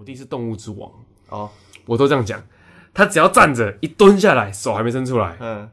[0.00, 0.90] 我弟是动物之王
[1.28, 1.50] 哦，
[1.84, 2.42] 我都这样讲。
[2.94, 5.68] 他只要站着一蹲下来，手还没伸出来，嗯，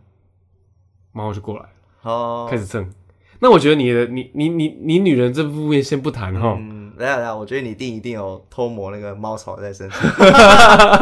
[1.14, 1.64] 猫就过来，
[2.02, 2.92] 哦，开始蹭。
[3.40, 6.58] 那我觉得你的你你你你女人这部分先不谈哈。
[6.59, 9.98] 嗯，来来来，我觉得你弟一定有偷摸那个猫草在身上。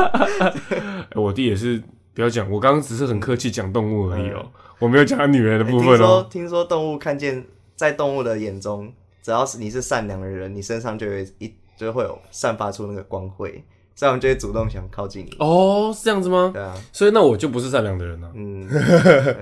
[1.16, 1.82] 我弟也是，
[2.14, 6.28] 不要讲，我刚刚只是很客气讲动物而已哦、喔，嗯、我没有讲他女人的部分哦、 喔。
[6.30, 7.44] 听说动物看见，
[7.76, 13.64] 在动物的眼中，只要是你是善良的人，你身上就有一就会有散发出那个光辉，
[13.96, 15.36] 这样就会主动想靠近你。
[15.40, 16.52] 哦，是这样子吗？
[16.54, 18.34] 对啊，所以那我就不是善良的人了、啊。
[18.36, 18.67] 嗯，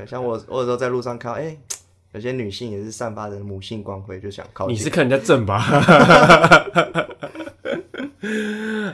[0.08, 1.60] 像我，我有时候在路上看，哎、欸。
[2.14, 4.76] 有些女性也是散发着母性光辉，就想靠近。
[4.76, 5.58] 你是看人家正吧？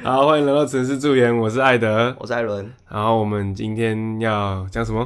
[0.02, 2.72] 好，欢迎来到城市助言，我是艾德，我是艾伦。
[2.88, 5.06] 然后我们今天要讲什么？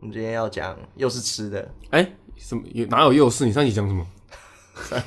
[0.00, 1.60] 我们今天要讲又是吃的。
[1.90, 2.62] 哎、欸，什么？
[2.72, 3.44] 有哪有又是？
[3.44, 4.06] 你上一集讲什么？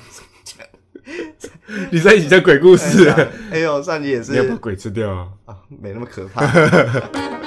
[1.92, 3.10] 你在一起讲鬼故事。
[3.52, 4.32] 哎呦，上集也是。
[4.32, 5.28] 你要把鬼吃掉啊？
[5.46, 6.46] 啊，没那么可怕。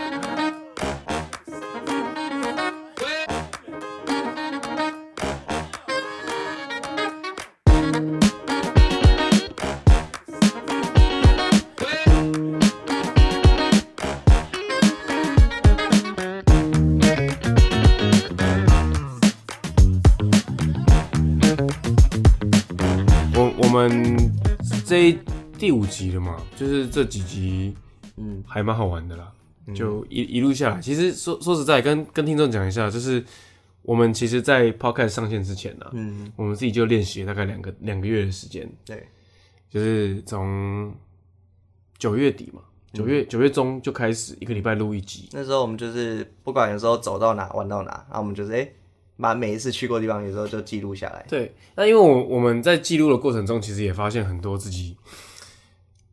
[25.59, 27.75] 第五集了嘛，就是这几集，
[28.17, 29.33] 嗯，还蛮好玩的啦。
[29.67, 33.23] 嗯、就一一路下来，其实说说实在，跟跟听众讲一下，就是
[33.83, 38.71] 我们其实，在 Podcast 上线之前呢，嗯，我们自己就练习大概两个两个月的时间。
[38.87, 39.07] 对，
[39.69, 40.95] 就是从
[41.99, 45.29] 九月底嘛，九月九、嗯、月中就开始一个礼拜录一集。
[45.33, 48.67] 那时候我们就是不管有时候走到哪玩到哪，然后我们就是哎，
[49.19, 51.27] 把每一次去过的地方，有时候就记录下来。
[51.29, 54.97] 对，那因为我我们在记录的过程中，其实也发现很多自己。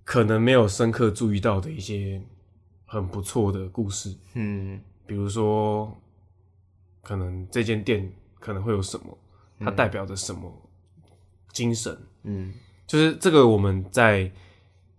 [0.06, 2.22] 可能没有深刻注意到的一些
[2.86, 6.00] 很不错的故事，嗯，比如说，
[7.02, 8.09] 可能这间店
[8.40, 9.18] 可能会有什么，
[9.59, 10.50] 它代表着什么
[11.52, 12.53] 精神，嗯，
[12.85, 14.31] 就是这个我们在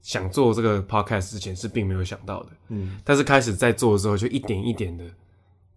[0.02, 5.04] 想做这个 podcast 之前是并没有想到的，嗯，但是开始在做的时候，就一点一点的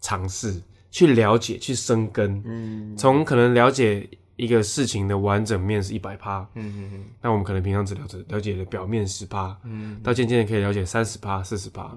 [0.02, 0.60] 尝试
[0.90, 4.10] 去了解、去生根，嗯，从可能了解。
[4.40, 11.94] 一个事情的完整面是一百趴，嗯嗯嗯，那我们可能平常只了解了解的表面十趴，嗯，到渐渐的可以了解三十趴、四十趴，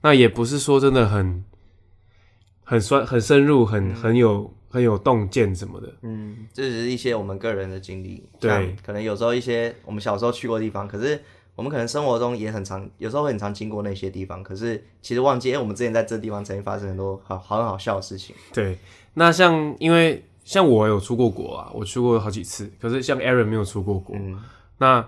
[0.00, 1.44] 那也不是说真的很
[2.64, 11.20] 很酸、很深入、很很有很有洞见什么的，嗯，这只是一些我们个人的经历，对，可能有时候一些我们小时候去过的地方，可是
[11.54, 18.78] 我们可能生活中也很常，有时候会很常经过那些地方，可是其实忘记，哎，我们之前在这地方曾经发生很多好很好笑的事情，对，
[19.12, 20.24] 那像因为。
[20.44, 22.70] 像我有出过国啊，我去过好几次。
[22.80, 24.38] 可是像 Aaron 没有出过国，嗯、
[24.78, 25.06] 那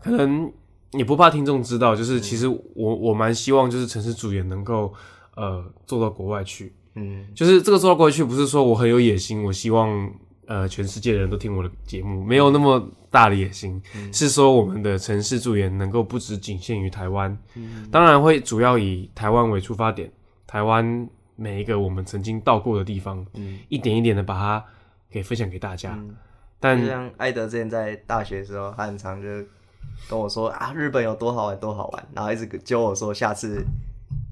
[0.00, 0.52] 可能
[0.92, 4.92] 也不怕听众知道，就是其实我我蛮希望就是城市助言能够
[5.36, 10.10] 呃做到国外去，嗯，就是这个做到国外去，不是说我很有野心，我希望
[10.46, 20.12] 呃全世界的人都听我的节目，没有那么大的野心，嗯、是说我们的城市助演能够不只仅限于台湾，嗯、当然会主要以台湾为出发点，
[20.46, 21.08] 台湾。
[21.36, 24.64] 每一个我们曾经到过的地方，嗯，一点一点的把它
[25.10, 25.92] 给分享给大家。
[25.94, 26.14] 嗯、
[26.60, 29.28] 但像艾德之前在大学的时候，他很常就
[30.08, 33.64] 跟我说啊，日本有多好玩，多好玩，然后一直揪我说下次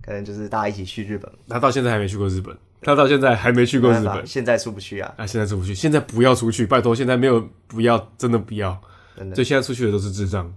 [0.03, 1.31] 可能就是大家一起去日本。
[1.49, 5.15] 他到现在还没去过日本，他到现在还没去过日本，现在出不去啊！
[5.17, 8.81] 啊，现在出不去，现在不要出去，拜托，现在没有不要，真的不要。
[9.35, 10.53] 所以现在出去的都是智障。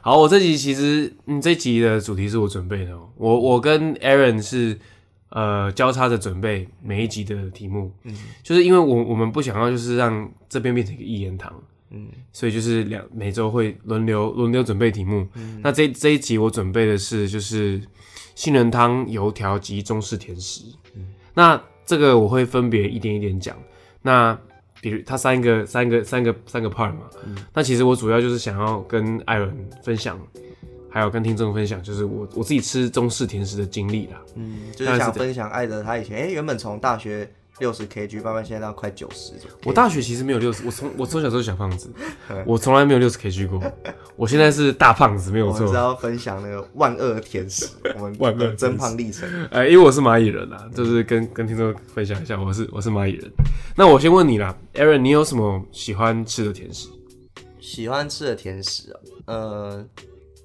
[0.00, 2.98] 好，我这集其实，嗯，这集的主题是我准备的。
[3.16, 4.78] 我我跟 Aaron 是
[5.30, 11.52] 呃交叉着准备每一集的题目，嗯，就是因为我我们不想要就是让这边变成一个一言堂，
[11.90, 15.26] 嗯，所以就是两每周会轮流轮流准备题目。
[15.34, 17.80] 嗯，那这这一集我准备的是就是
[18.34, 20.64] 杏仁汤、油条及中式甜食。
[20.94, 23.56] 嗯，那这个我会分别一点一点讲。
[24.02, 24.38] 那
[24.82, 30.20] 比如他三个三个三个三个 part 嘛，嗯，那其实我主要就是想要跟艾伦分享，
[30.90, 37.30] 还有跟听众分享，就是我我自己吃中式甜食的经历啦，嗯，就是想分享艾德他以前哎、欸、原本从大学。
[37.62, 39.34] 六十 kg，慢慢现在到快九十。
[39.64, 41.88] 我大学其实没有六十，我从我从小就是小胖子，
[42.44, 43.62] 我从来没有六十 kg 过。
[44.16, 45.66] 我现在是大胖子，没有错。
[45.66, 49.28] 我是要分享那个万恶甜食，我们 万恶增胖历程。
[49.52, 53.30] 哎、欸，因为我是蚂蚁人啊，就是跟跟听众分享一下，我是我是蚂蚁人。
[53.76, 56.88] 那我先问你啦，Aaron，你有什么喜欢吃的甜食？
[57.60, 59.86] 喜欢吃的甜食啊，呃，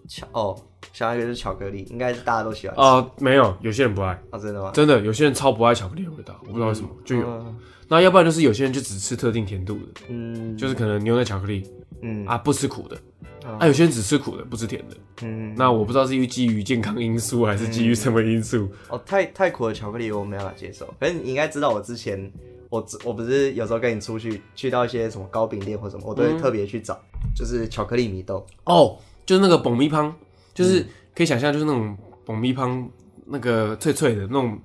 [0.07, 0.57] 巧哦。
[0.93, 2.81] 想要一个是巧克力，应该是大家都喜欢吃。
[2.81, 4.19] 哦，没有，有些人不爱。
[4.31, 4.71] 哦，真的吗？
[4.73, 7.45] 真的，有些人超不爱巧克力的味道，我不知道为什么就有。
[7.89, 11.69] 那要不然就是有些人就只吃特定甜度的，嗯，就是可能牛奶巧克力，
[12.01, 12.97] 嗯啊，不吃苦的，
[13.45, 14.95] 啊，有些人只吃苦的，不吃甜的。
[15.21, 18.69] 嗯，那我不知道是因为基于健康因素，还是基于什么因素。
[18.89, 20.85] 哦，太太苦的巧克力我没办法接受。
[20.99, 22.31] 可是你应该知道，我之前
[22.69, 26.99] 我我不是有时候跟你出去，去到一些什么糕饼店或什么，我都会特别去找，
[27.35, 28.45] 就是巧克力米豆。
[28.65, 30.11] 哦，就是那个爆米香，
[30.55, 30.83] 就是
[31.13, 31.95] 可以想象，就是那种
[32.25, 32.89] 爆米香，
[33.25, 34.59] 那个脆脆的那种。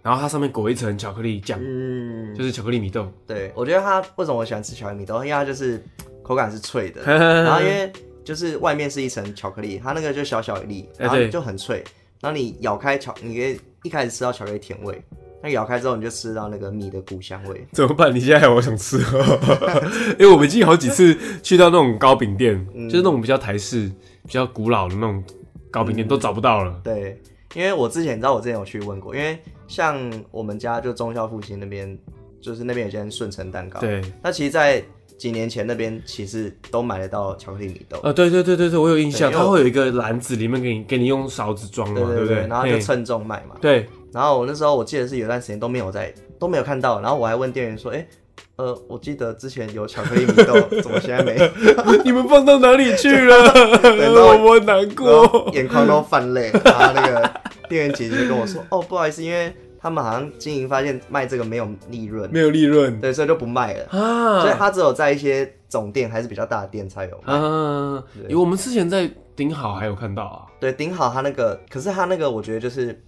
[0.00, 3.12] 然后它上面裹一层巧克力酱，嗯，就是巧克力米豆。
[3.26, 5.16] 对，我觉得它为什么我喜欢吃巧克力米豆？
[5.16, 5.84] 因为它就是
[6.22, 7.92] 口感是脆的， 然后因为
[8.24, 11.84] 就是外面是一层巧克力，它那个就小小一粒，然后就很脆。
[12.20, 15.02] 然后你咬开巧，你可以一开始吃到巧克力甜味，
[15.42, 17.66] 那咬开之后你就吃到那个米的古香味。
[17.72, 18.14] 怎么办？
[18.14, 19.82] 你现在我想吃哦，
[20.18, 23.90] 因为我们已经好几次去到那种糕饼店，嗯、就是那种比较台式、
[24.24, 25.22] 比较古老的那种
[25.70, 26.80] 糕饼店，嗯、都找不到了。
[26.82, 27.20] 对，
[27.54, 29.38] 因为我之前你知道，我之前有去问过，因为。
[29.70, 31.98] 像我们家就中校复兴那边，
[32.40, 33.78] 就是那边有间顺成蛋糕。
[33.80, 34.82] 对，那其实，在
[35.18, 37.98] 几年前那边其实都买得到巧克力米豆。
[37.98, 42.46] 啊，对对对对对，我有印象，它会有一个篮子，里面给你给你用勺子装嘛，对，对，对，对不对？
[42.48, 43.56] 然后就称重卖嘛。
[43.60, 43.86] 对。
[44.12, 48.08] 然后我那时候我记得是有段时间都没有在都没有看到，然后我还问店员说：“哎、欸，
[48.56, 51.36] 呃，我记得之前有巧克力米豆，怎么现在没？
[52.04, 53.36] 你们放到哪里去了？”
[53.82, 56.50] 然后我 很难过，眼眶都泛泪。
[56.64, 57.30] 然后那个。
[57.68, 64.40] 店员姐姐跟我说：“哦，不好意思，因为他们好像经营发现卖这个没有利润，没有利润，对，所以就不卖了啊。
[64.40, 68.02] 所以他只有在一些总店还是比较大的店才有啊。
[68.22, 72.98] 因为我们之前在顶好还有看到啊，对，顶好他那个，可是他那个我觉得就是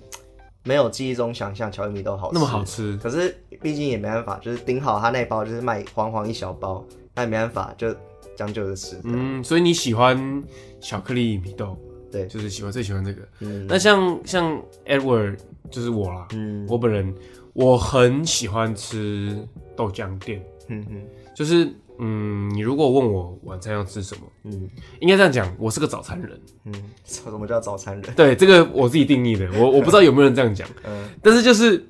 [0.65, 2.97] 没有记忆中想象巧克力米豆好吃，那么好吃。
[2.99, 6.85] 可是毕竟也没办法，就是顶好他那包就是卖黄黄一小包，
[7.15, 7.95] 那也没办法，就
[8.37, 9.01] 将就着吃。
[9.05, 10.43] 嗯，所以你喜欢
[10.81, 11.77] 巧克力米豆？”
[12.11, 13.23] 对，就是喜欢最喜欢这个。
[13.39, 15.39] 嗯，那像像 Edward
[15.71, 16.27] 就是我啦。
[16.33, 17.15] 嗯，我本人
[17.53, 19.47] 我很喜欢吃
[19.77, 20.45] 豆浆店。
[20.67, 21.03] 嗯嗯，
[21.37, 24.69] 就是嗯，你如果问我晚餐要吃什么，嗯，
[25.00, 26.41] 应该这样讲，我是个早餐人。
[26.64, 26.75] 嗯，
[27.05, 28.14] 什么叫早餐人？
[28.14, 29.49] 对，这个我自己定义的。
[29.52, 30.67] 我我不知道有没有人这样讲。
[30.85, 31.87] 嗯，但是就是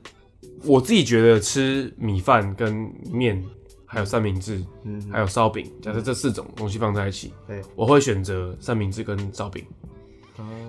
[0.64, 3.42] 我自己觉得吃米饭跟面，
[3.86, 9.64] 还有三明治，嗯，还有烧饼，假设这四种东西放在一起，对，我会选择三明治跟烧饼。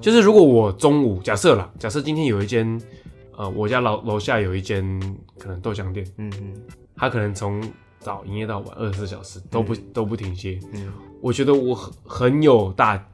[0.01, 2.81] 就是如果我中午假设啦，假设今天有一间，
[3.37, 4.83] 呃，我家楼楼下有一间
[5.39, 6.53] 可能豆浆店，嗯嗯，
[6.93, 7.61] 他可能从
[8.01, 13.07] 早营业到晚，二十四小时都不、嗯、都不停歇，嗯，我觉得我很很有大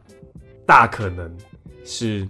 [0.65, 1.29] 大可能
[1.83, 2.27] 是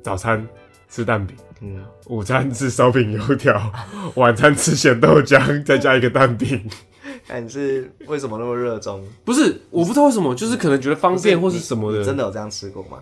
[0.00, 0.46] 早餐
[0.88, 3.60] 吃蛋饼，嗯，午餐吃烧饼油条，
[4.14, 6.64] 晚餐吃咸豆浆， 再加一个蛋饼。
[7.26, 9.02] 哎，你是为什么那么热衷？
[9.24, 12.04] 不是，我不知道为什么，就是可能觉得方便或是什么的。
[12.04, 12.98] 真的有这样吃过吗？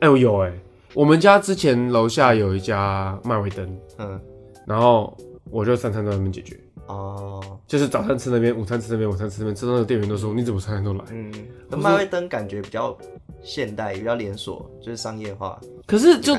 [0.00, 0.60] 哎、欸，我有哎、欸，
[0.92, 4.20] 我们家之前楼下有一家麦味登，嗯，
[4.66, 5.16] 然后
[5.50, 6.58] 我就三餐都在那边解决。
[6.86, 11.04] 哦，就是早餐吃那边，午餐吃那边，晚餐吃那边，吃到那个店员都说你怎么餐餐都来？
[11.10, 11.32] 嗯，
[11.68, 12.96] 那麦味登感觉比较
[13.42, 15.60] 现代，比较连锁，就是商业化。
[15.86, 16.36] 可是就。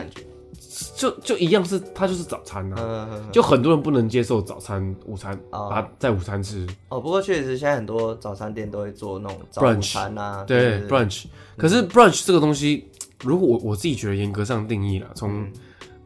[0.98, 3.10] 就就一样是，它就是早餐呐、啊。
[3.12, 6.68] 嗯、就很多人不能接受早餐、午餐，哦、把它在午餐吃。
[6.90, 10.44] 哦，不过确实现在很多早餐店都会做那种早午餐啊。
[10.46, 11.26] 对，brunch。
[11.56, 12.90] 可是 brunch 这个东西，
[13.24, 15.48] 如果我我自己觉得严格上定义了，从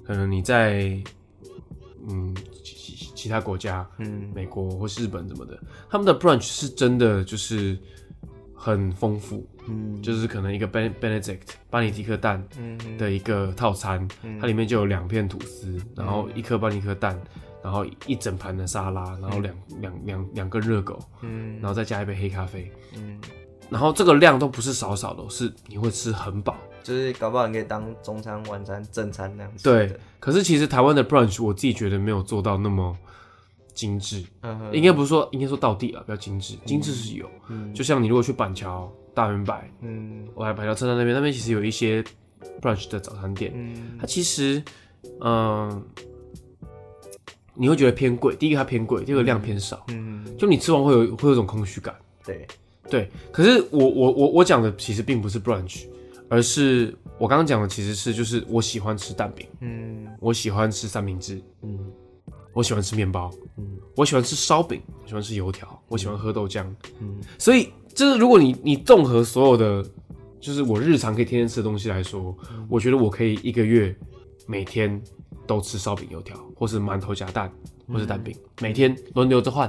[0.05, 1.01] 可能你在
[2.07, 2.35] 嗯
[3.19, 7.77] 其其他国家，嗯，美国或是日本什么的，他们的 brunch 是真的就是
[8.55, 9.45] 很丰富。
[9.67, 12.43] 嗯，就是可能一个 Benedict 巴尼迪克蛋
[12.97, 17.21] 的一个套餐，嗯、它里面就有两片吐司，嗯、然后一颗巴尼克蛋，
[17.61, 23.19] 然后一整盘的沙拉，然后两两两两个热狗，嗯，然后再加一杯黑咖啡，嗯，
[23.69, 29.63] 然后这个量都不是少少的，是你会吃很饱，就是搞不好你可以当中餐、晚餐、正餐那样子。
[29.63, 32.97] 对，可是其实台湾的 brunch 我自己觉得没有做到那么
[33.79, 34.23] 精致，
[34.73, 38.91] 应该不是说应该说到地啊，比较精致，精致是有，嗯，就像你如果去板桥。
[39.11, 42.01] 大远百，嗯，我还板桥车站那边，那边其实有一些
[42.61, 44.63] brunch 的早餐店，嗯，它其实，
[45.19, 45.83] 嗯、呃，
[47.53, 48.33] 你会觉得偏贵。
[48.37, 51.93] 第一个它偏贵，第二个量偏少，嗯，就你吃完会有会有一种空虚感，
[52.23, 52.47] 对，
[52.89, 53.11] 对。
[53.29, 55.87] 可是我我我我讲的其实并不是 brunch，
[56.29, 61.91] 而是我刚刚讲的其实是就是我喜欢吃蛋饼，嗯，我喜欢吃三明治，嗯，
[62.53, 63.65] 我喜欢吃面包，嗯，
[63.95, 66.65] 我喜欢吃烧饼，我喜欢吃油条，我喜欢喝豆浆，
[66.99, 67.69] 嗯，所以。
[67.95, 69.83] 就是如果你你综合所有的，
[70.39, 73.93] 就是我日常可以天天吃的东西来说，嗯、我觉得我可以一个月
[74.47, 75.01] 每天
[75.45, 77.51] 都吃烧饼油条，或是馒头夹蛋，
[77.91, 79.67] 或是蛋饼，嗯、每天轮流着换。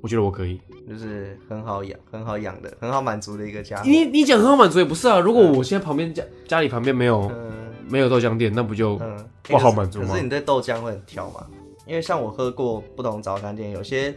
[0.00, 3.82] 我觉得我可以，就是很好养，很好养的，很好满足的一个家。
[3.82, 7.52] 你你讲很好满足也不是啊，如果我现在旁边家家里旁边没有、嗯、
[7.92, 8.98] 没有豆浆店，那不就
[9.42, 10.08] 不好满足吗？
[10.08, 11.46] 可是你对豆浆会很挑嘛？
[11.86, 14.14] 因为像我喝过不同早餐店，有些。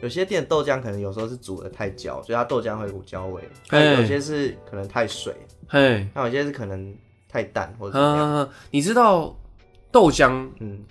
[0.00, 3.42] 有些店豆浆可能有时候是煮的太焦，所以它豆浆会有股焦味。
[3.68, 5.36] 但有些是可能太水，
[5.68, 6.96] 嘿，那有些是可能
[7.28, 8.36] 太淡或者怎么样。
[8.38, 9.36] 嗯，你知道
[9.92, 10.82] 豆浆，嗯，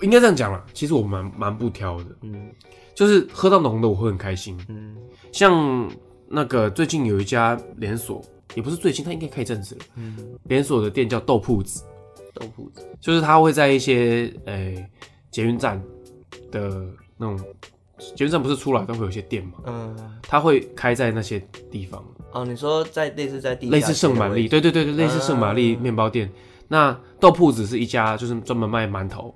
[0.00, 0.64] 应该这样讲啦。
[0.72, 2.50] 其实我蛮蛮不挑的，嗯，
[2.94, 4.96] 就是喝到浓的我会很开心，嗯，
[5.30, 5.86] 像
[6.26, 11.82] 那个最近有一家连锁，也不是最近，它应该开一阵子了，嗯，连锁的店叫豆铺子，
[12.34, 14.90] 豆铺子就是它会在一些诶、欸、
[15.30, 15.82] 捷运站
[16.50, 17.38] 的那种。
[18.16, 19.52] 捷运站不是出来都会有一些店嘛？
[19.64, 21.38] 嗯，它会开在那些
[21.70, 22.04] 地方。
[22.32, 26.28] 哦，你说在类似在地类似圣玛丽，对对对对，类似圣玛丽面包店。
[26.66, 29.32] 那豆铺子是一家就是专门卖馒头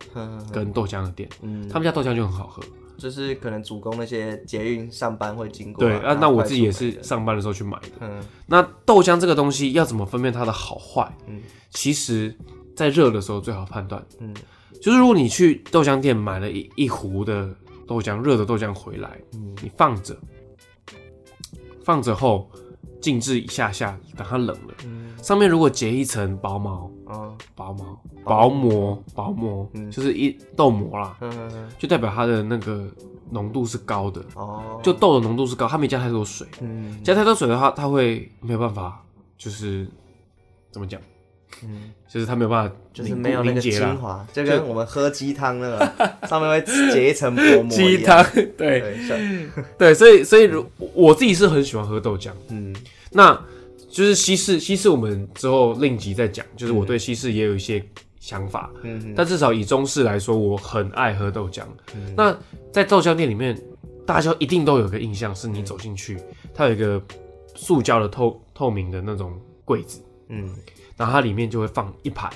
[0.51, 1.29] 跟豆浆的店。
[1.43, 2.61] 嗯，他们家豆浆就很好喝，
[2.99, 5.85] 就是可能主攻那些捷运上班会经过。
[5.85, 7.89] 对啊，那我自己也是上班的时候去买的。
[8.01, 11.11] 嗯，那豆浆这个东西要怎么分辨它的好坏？
[11.27, 12.37] 嗯，其实
[12.75, 14.05] 在热的时候最好判断。
[14.21, 14.35] 嗯，
[14.81, 17.49] 就是如果你去豆浆店买了一一壶的。
[17.89, 20.19] 豆浆热的豆浆回来，嗯，你放着，
[21.85, 22.51] 放着后
[23.01, 32.87] 静置一下下，等它冷了，嗯，上面如果结一层薄膜，嗯，薄膜，薄膜，薄膜，嗯，就是一豆膜啦，嗯嗯嗯，就代表它的那个
[33.31, 39.05] 浓度是高的，哦，就豆的浓度是高，它没加太多水，嗯，加太多水的话，它会没有办法，
[39.39, 39.87] 就是
[40.71, 41.01] 怎么讲？
[41.63, 45.79] 嗯，就是它没有办法，就是没有那个精华， 就跟我们喝鸡汤那个
[46.27, 46.61] 上面会
[46.93, 47.71] 结一层薄膜。
[47.71, 48.23] 鸡汤，
[48.59, 48.81] 对。
[48.81, 49.49] 对，
[49.79, 52.75] 对，所以所以如我自己是很喜欢喝豆浆，嗯，
[53.13, 53.41] 那
[53.97, 57.83] 就是西式西式我们之后另集再讲，就是我对西式也有一些
[58.21, 61.63] 想法，嗯，但至少以中式来说，我很爱喝豆浆。
[62.15, 62.37] 那
[62.71, 63.59] 在豆浆店里面，
[64.05, 66.21] 大家一定都有个印象，是你走进去，
[66.53, 67.03] 它有一个
[67.55, 69.33] 塑胶的透透明的那种
[69.65, 70.55] 柜子，嗯。
[70.95, 72.31] 然后它里面就会放一排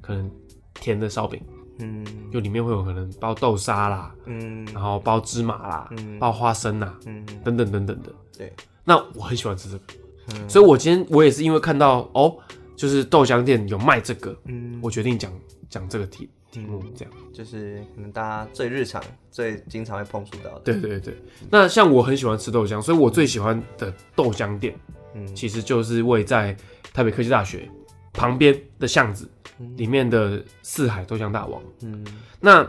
[0.00, 0.30] 可能
[0.74, 1.42] 甜的烧饼，
[1.80, 8.12] 嗯，就里面会有可能包豆沙啦，嗯，然后包芝麻啦，嗯，包花生啦，嗯，等等等等的。
[8.38, 8.52] 对，
[8.84, 9.84] 那我很喜欢吃这个，
[10.34, 12.36] 嗯，所以我今天我也是因为看到哦，
[12.76, 15.32] 就是豆浆店有卖这个，嗯，我决定讲
[15.68, 17.14] 讲这个题题目，这样。
[17.32, 20.60] 就是可能大家最日常、最经常会碰触到的。
[20.60, 21.16] 对对对，
[21.50, 24.74] 那像我很喜欢吃豆浆，所以我最喜欢的豆浆店，
[25.14, 26.56] 嗯，其实就是位在
[26.92, 27.68] 台北科技大学。
[28.12, 29.30] 旁边的巷子
[29.76, 32.04] 里面的四海豆浆大王，嗯，
[32.40, 32.68] 那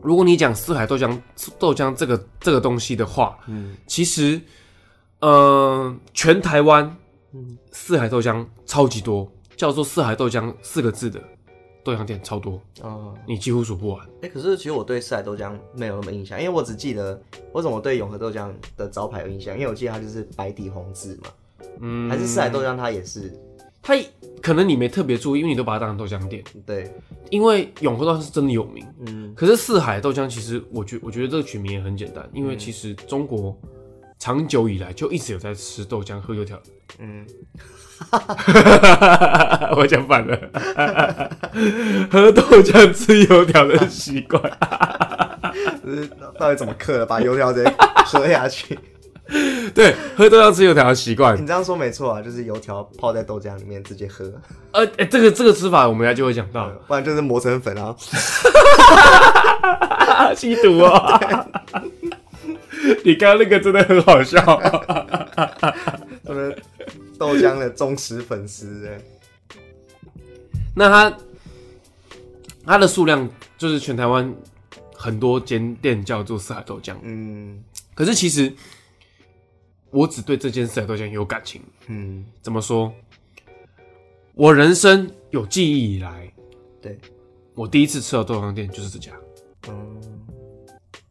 [0.00, 1.20] 如果你讲四海豆浆
[1.58, 4.40] 豆浆这个这个东西的话，嗯，其实，
[5.24, 6.94] 呃，全台湾，
[7.32, 9.26] 嗯，四海豆浆超级多，
[9.56, 11.18] 叫做四海豆浆四个字的
[11.82, 14.04] 豆浆店超多，哦，你几乎数不完。
[14.20, 17.18] 哎、欸，可是其实我对四海豆浆没有那么印象，因为我只记得
[17.54, 21.30] 为什么我对永和豆浆的招牌有印象，因为我记得它就是白底红字嘛，
[21.80, 23.32] 嗯，还是四海豆浆它也是。
[23.80, 23.94] 它
[24.42, 26.44] 可能你没特别注意，因为你都把它当成豆浆店。
[26.66, 26.92] 对，
[27.30, 28.86] 因为永和豆浆是真的有名。
[29.06, 33.58] 嗯，可是四海豆浆其实我觉我觉得这个取名也很简单，因为其实中国
[34.24, 36.58] 长久以来就一直有在吃豆浆、喝油条。
[36.98, 37.26] 嗯，
[39.76, 40.34] 我讲反了，
[42.10, 44.42] 喝豆浆吃油条的习惯。
[46.38, 47.04] 到底怎么克的？
[47.04, 47.70] 把油条直接
[48.06, 48.78] 喝下去。
[49.74, 54.24] 对，喝豆浆吃油条的习惯，你这样说没错啊，就是油条泡在豆浆里面直接喝。
[54.72, 57.94] 呃，哎、欸，这个这个吃法我们家就会讲到，不然就是磨成粉啊。
[60.34, 61.20] 吸毒啊！
[63.04, 64.40] 你刚刚那个真的很好笑，
[66.24, 66.56] 我们
[67.18, 69.00] 豆浆的忠实粉丝哎。
[70.76, 71.18] 那他
[72.64, 74.34] 他的数量就是全台湾
[74.94, 77.62] 很多间店叫做四海豆浆，嗯，
[77.94, 78.52] 可是其实。
[79.90, 81.62] 我只对这间四海豆浆有感情。
[81.86, 82.92] 嗯，怎么说？
[84.34, 86.32] 我人生有记忆以来，
[86.82, 86.98] 对，
[87.54, 89.12] 我第一次吃到豆浆店就是这家。
[89.68, 90.00] 嗯，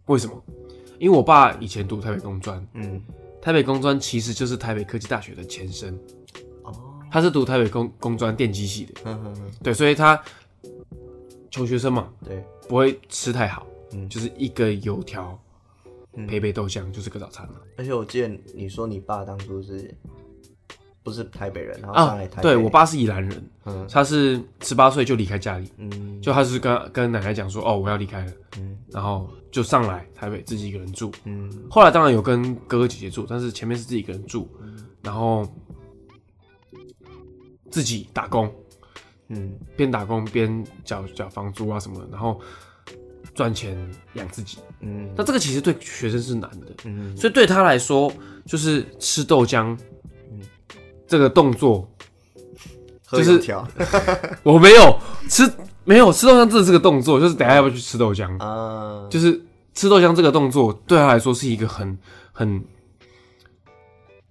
[0.08, 0.44] 为什么？
[1.04, 2.66] 因为我爸以前读台北工专。
[2.76, 3.02] 嗯，
[3.42, 5.94] 台北工专其实就是台北科技大学的前身。
[6.64, 6.74] 哦，
[7.12, 8.94] 他是读台北工工专电机系的。
[9.04, 9.52] 嗯嗯嗯。
[9.62, 10.18] 对，所以他
[11.52, 13.68] 穷学生嘛，对，不会吃太好。
[13.92, 15.38] 嗯，就是一个油条。
[16.28, 17.54] 配杯豆浆就是个早餐了。
[17.76, 19.92] 而且我记得你说你爸当初是
[21.04, 22.44] 不是台北人，然后上来台北。
[22.44, 34.50] 对，我爸是宜兰人，嗯，他是十八岁就离开家里，嗯，就他是跟跟奶奶讲说，哦，我要离开了，嗯，然后就上来台北自己一个人住，嗯，后来当然有跟哥哥姐姐住，但是前面是自己一个人住，
[35.02, 35.46] 然后
[37.70, 38.50] 自己打工，
[39.28, 42.40] 嗯，边打工边缴缴房租啊什么的，然后。
[43.34, 43.76] 赚钱
[44.14, 48.14] 养自己，嗯，那这个其实对学生是难的，嗯，所以对他来说，
[48.46, 49.78] 就是吃豆浆，嗯，
[51.14, 51.88] 这个动作，
[53.12, 53.40] 就是
[54.42, 54.98] 我没有
[55.30, 55.48] 吃，
[55.84, 59.06] 没有吃豆浆，这是个动作，就是等下要不要去吃豆浆啊？
[59.12, 59.40] 就是
[59.76, 61.96] 吃豆浆这个动作对他来说是一个很
[62.32, 62.64] 很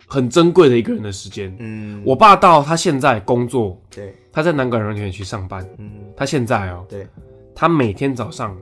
[0.09, 1.55] 很珍贵的一个人的时间。
[1.61, 5.65] 嗯，我爸到他现在工作，对，他在南港软体园去上班。
[5.79, 7.07] 嗯，他现在哦、喔，对，
[7.55, 8.57] 他每天早上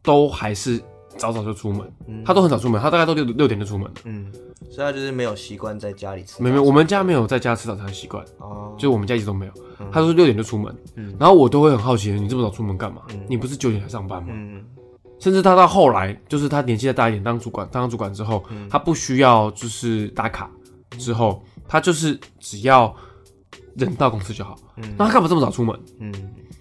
[0.00, 0.80] 都还是
[1.16, 3.94] 早早就出门，嗯、他都很早出门，他大概都六六点就出门了。
[4.04, 4.32] 嗯，
[4.70, 6.42] 所以他就是没有习惯在家里吃。
[6.42, 8.24] 没有，我们家没有在家吃早餐的习惯。
[8.38, 9.52] 哦，就我们家一直都没有。
[9.80, 13.02] 嗯、他说六点就出门，嗯，然后我都会很好奇，你这么早出门干嘛？
[13.10, 14.28] 嗯、你不是九点才上班吗？
[14.32, 14.64] 嗯。
[15.20, 20.50] 甚至他到后来，就是他年纪再大一点，当主管，当主管之后，嗯、他不需要就是打卡，
[20.98, 22.94] 之后他就是只要
[23.76, 24.54] 人到公司就好。
[24.76, 25.80] 嗯，那他干嘛这么早出门？
[26.00, 26.12] 嗯，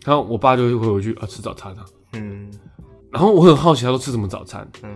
[0.06, 1.86] 然后我爸就会回去啊吃早餐啊。
[2.14, 2.50] 嗯，
[3.14, 4.68] 然后我很好奇，他都吃什么早餐？
[4.82, 4.90] 嗯，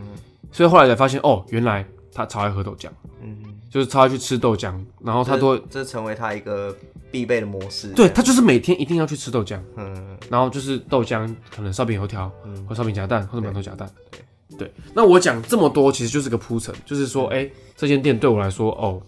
[0.52, 2.90] 所以后来才发现，哦，原来他超爱喝豆浆。
[3.22, 3.38] 嗯，
[3.70, 6.76] 就是超爱去吃豆浆，然后他都会这，这成为他一个。
[7.10, 14.74] 必备的模式，对，他就是每天一定要去吃豆浆，嗯，然后就是豆浆，可能烧饼油条，嗯，或烧饼夹蛋，或者馒头夹蛋，对，对。
[14.94, 19.02] 那我讲这么多，其实就是个铺陈，就是说，哎、欸，这间店对我来说，哦，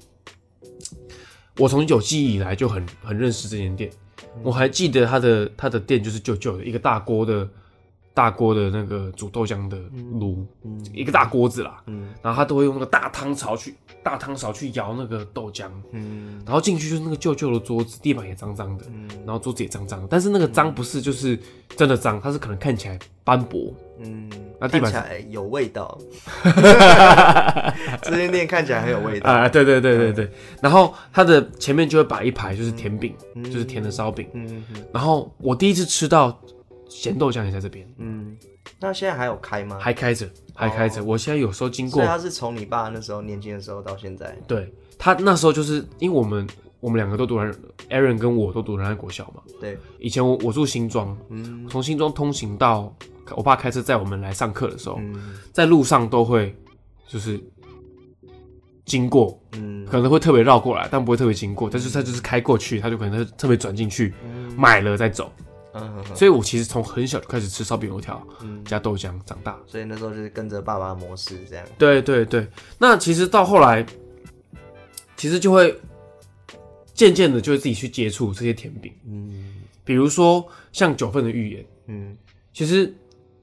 [1.57, 3.91] 我从有记忆以来就很很认识这间店，
[4.43, 7.47] 我还记得他的他的店就是旧旧的，一个大锅的。
[8.19, 9.77] 大锅的那个煮豆浆的
[10.19, 13.73] 炉，嗯、一个大锅子啦，嗯、然后他都会用那个大汤勺去
[14.03, 21.39] 大汤勺去舀那个豆浆，嗯、然后进去就是那个旧旧的桌子，地板也脏脏的，嗯、然后桌子也脏脏，但是那个脏不是就是
[21.77, 25.97] 真的脏，它是可能看起来斑驳，嗯，那地板看起来有味道，
[28.03, 29.31] 这间店看起来很有味道。
[29.31, 30.31] 啊，对对对对对，嗯、
[30.63, 34.61] 然后它的前面就会摆一排就是甜饼，嗯、就是甜的烧饼，嗯、
[34.93, 36.37] 然后我第一次吃到。
[36.89, 38.35] 咸豆浆也在这边，嗯，
[38.79, 39.77] 那现在还有开吗？
[39.79, 40.99] 还开着，还开着。
[41.01, 44.35] 哦、我现在有时候经过，所以他是从你爸那时候年轻的时候到现在。
[44.47, 46.47] 对，他那时候就是因为我们
[46.79, 47.53] 我们两个都读完
[47.89, 49.43] ，Aaron 跟我都读南安国小嘛。
[49.61, 52.93] 对，以前我我住新庄，嗯，从新庄通行到
[53.35, 56.55] 我爸开车载我们来上课的时候，嗯、在路上都会
[57.07, 57.39] 就是
[58.85, 61.69] 经过，嗯，可能会特别绕过来，但不会特别经过。
[61.69, 65.31] 但是他就是开过去，他就可能特别转进去，嗯、买了再走。
[65.81, 71.65] 嗯，所以我其实从很小就开始吃烧饼油条，嗯，加豆浆长大，所以那时候就是跟着爸爸的模式这样。
[71.77, 73.85] 对对对，那其实到后来，
[75.17, 75.79] 其实就会
[76.93, 82.17] 渐渐的就会自己去接触这些甜饼，嗯，比如说像九份的芋圆，嗯，
[82.53, 82.93] 其实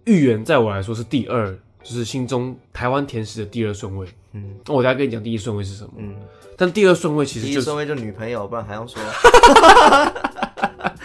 [0.05, 6.15] 芋圆在我来说是第二，就是心中台湾甜食的第二顺位，嗯，那我等下跟你讲第一顺位是什么，嗯，
[6.57, 9.01] 但第二顺位其实就是、第一顺位就女朋友，不然还用说。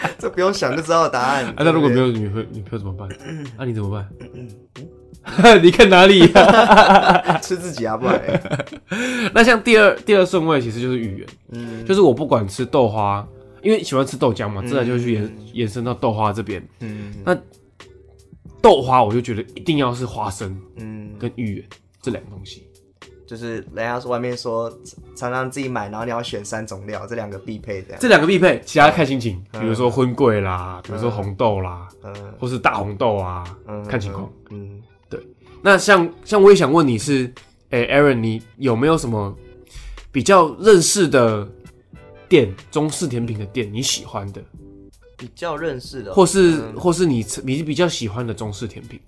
[0.18, 1.44] 这不用想就知道答案。
[1.46, 3.08] 啊，那如果没有女朋友，女朋友怎么办？
[3.58, 4.08] 那你怎么办？
[5.62, 7.38] 你看哪里呀？
[7.42, 8.20] 吃自己啊，不然。
[9.32, 13.24] 那像第二第二顺位其实就是芋圆，嗯，就是我不管吃豆花，
[13.62, 16.66] 因为喜欢吃豆浆嘛，自然就去延延伸到豆花这边。
[16.80, 17.36] 嗯，那
[18.60, 21.64] 豆花我就觉得一定要是花生，嗯，跟芋圆
[22.00, 22.66] 这两个东西。
[23.32, 24.70] 就是人家说外面说
[25.16, 27.98] 常常自己买，然后你要选三种料，这两个必配这样。
[27.98, 33.42] 这两个必配，其他看心情，比如说荤贵啦，比如说红豆啦，嗯，或是大红豆啊，
[33.88, 34.30] 看情况。
[34.50, 35.18] 嗯，对。
[35.62, 37.32] 那像像我也想问你是，
[37.70, 39.34] 哎，Aaron，你有没有什么
[40.10, 41.48] 比较认识的
[42.28, 44.42] 店，中式甜品的店你喜欢的？
[45.16, 49.00] 比较认识的，或是或是你你比较喜欢的中式甜品？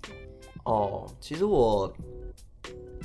[0.63, 1.93] 哦，其实我。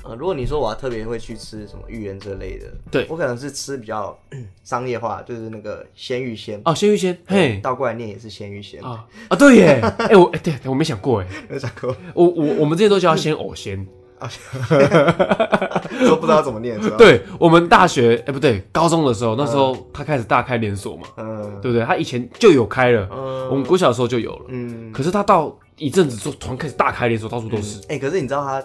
[0.03, 4.17] 呃，如果你说我要特别会去吃什么芋圆之类的，对，我可能是吃比较
[4.63, 13.85] 商业化，就是那个鲜芋仙哦，鲜芋仙，嘿，倒过来念也是鲜芋仙啊啊，对耶，哎我哎对，我没想过哎， 没想过，我我我们这些都叫鲜藕仙
[14.17, 14.29] 啊，
[16.07, 16.95] 都不知道怎么念是吧？
[16.97, 21.85] 对，我们大学哎不对，高中的时候那时候他开始大开连锁嘛，嗯，对不对？
[21.85, 28.63] 他以前就有开了，嗯，我们国小的时候就有了，嗯，可是他到一阵子之后突然开始大开连锁，到处都是，哎，可是你知道他？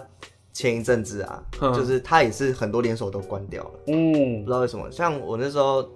[0.57, 4.89] 前一阵子啊，嗯、就是他也是很多连锁都关掉了，嗯，不知道为什么。
[4.89, 5.87] 像我那时候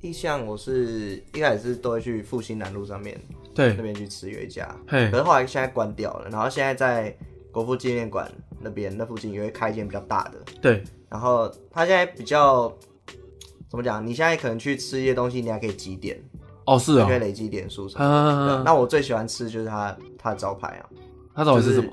[0.00, 3.16] 印象，我是一开始是都会去复兴南路上面，
[3.54, 6.28] 对，那边去吃有一家，嘿可是后来现在关掉了。
[6.28, 7.16] 然后现在在
[7.52, 8.28] 国父纪念馆
[8.60, 10.82] 那边那附近也会开一间比较大的，对。
[11.08, 12.68] 然后他现在比较
[13.70, 14.04] 怎么讲？
[14.04, 16.20] 你现在可能去吃一些东西，你还可以积点
[16.64, 18.62] 哦，是啊，可以累积点数什么。
[18.64, 20.90] 那我最喜欢吃就是他他的招牌啊，
[21.32, 21.92] 他招牌是什么？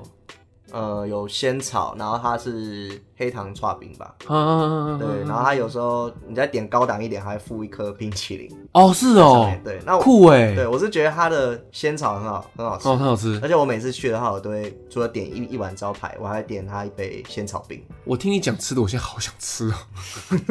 [0.74, 8.50] 呃，有仙草，然后它是黑糖串冰吧，啊、对，然后他有时候你再点高档一点，还会附一颗冰淇淋。
[8.72, 13.38] 哦，是哦，对，那酷哎，对我是觉得他的仙草很好，很好吃，哦，很好吃。
[13.42, 17.80] 而且我每次去的话，我都会除了点一一碗招牌，我还会点他一杯仙草冰。
[18.04, 19.74] 我听你讲吃的，我现在好想吃哦。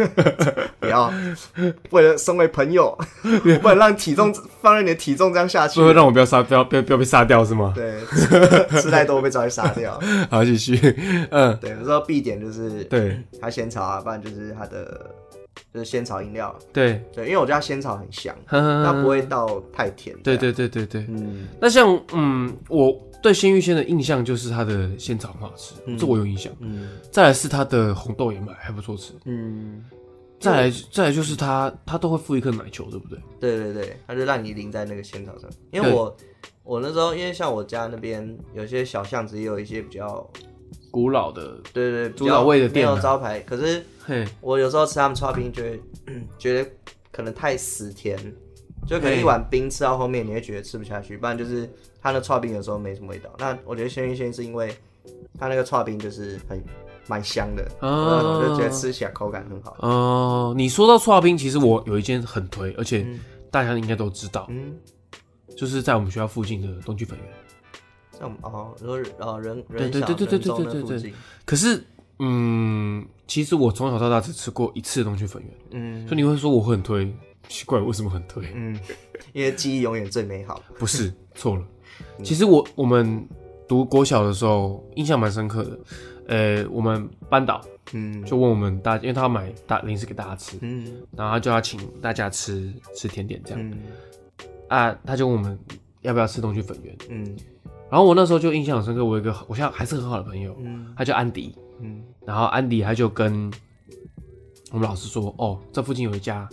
[0.79, 1.11] 不要，
[1.91, 7.73] 为了身为朋友， 我不能让体重放任你的体重这样下去，不会让我不要杀，不要不要不要被杀掉是吗？
[7.75, 7.99] 对，
[8.81, 9.99] 吃太多被抓去杀掉。
[10.31, 10.77] 好，继续，
[11.31, 12.52] 嗯，对，有时候必点就是
[12.89, 13.21] 对。
[13.39, 15.13] 它仙草啊，不然就是它的
[15.73, 16.57] 就是仙草饮料。
[16.71, 20.15] 对对，因为我觉得仙草很香，它不会到太甜。
[20.23, 21.47] 对对对对对，嗯。
[21.59, 26.51] 那像嗯，我对鲜芋仙的印象就是它的仙草很好吃，这我有印象。
[26.59, 26.89] 嗯。
[27.11, 29.13] 再来是它的红豆也蛮还不错吃。
[29.25, 29.83] 嗯。
[30.39, 33.19] 再来再来就是它它都会附一颗奶球，对不对？
[33.39, 35.49] 对对对，它就让你淋在那个仙草上。
[35.71, 36.15] 因为我
[36.63, 40.29] 我那时候因为像我家那边有些小巷子也有一些比较。
[40.93, 43.83] 古老的，对对，古老味的店没有招牌，可是
[44.41, 45.79] 我有时候吃他们串冰，觉得
[46.37, 46.69] 觉得
[47.11, 48.15] 可能太死甜，
[48.85, 51.17] 就可能一碗冰吃到后面，你会觉得吃不下去。
[51.17, 51.67] 不然就是
[51.99, 53.31] 他的串冰有时候没什么味道。
[53.39, 54.71] 那我觉得鲜芋仙是因为
[55.39, 56.63] 他那个串冰就是很
[57.07, 59.75] 蛮香的，我就觉得吃起来口感很好。
[59.79, 63.03] 哦，你说到串冰，其实我有一间很推，而且
[63.49, 64.75] 大家应该都知道，嗯，
[65.57, 67.27] 就是在我们学校附近的东区粉圆。
[68.41, 71.13] 哦，然后呃人人对对对对对对对对对。
[71.45, 71.83] 可是，
[72.19, 77.13] 嗯，其实我从小到大只吃过一次的东区粉圆，嗯，所以你会说我很推，
[77.47, 78.45] 奇怪，为什么很推？
[78.53, 78.79] 嗯，
[79.33, 80.61] 因为记忆永远最美好。
[80.77, 81.63] 不是，错了。
[82.23, 83.27] 其实我我们
[83.67, 85.79] 读国小的时候，印象蛮深刻的。
[86.25, 93.77] 呃，我们班导，嗯，就问我们大，因为他要买大零食给大家吃，嗯，然后他就要请大家吃吃甜点这样，嗯，
[94.69, 95.59] 啊，他就问我们
[96.01, 97.35] 要不要吃东区粉圆，嗯。
[97.93, 103.53] 然后我那时候就印象很深刻，我有一个我现在还是很好的朋友，嗯，他叫安迪，嗯，然后安迪他就跟
[104.71, 106.49] 我们老师说，哦，这附近有一家，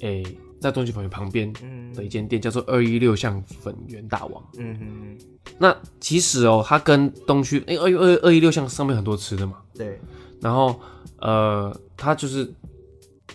[0.00, 0.24] 诶，
[0.60, 1.52] 在东区公园旁边
[1.94, 5.18] 的一间店，叫做二一六巷粉圆大王，嗯哼，
[5.60, 10.00] 那其实哦，他跟东区，诶，二二二一六巷上面很多吃的嘛，对，
[10.40, 10.74] 然后
[11.20, 12.52] 呃，他就是。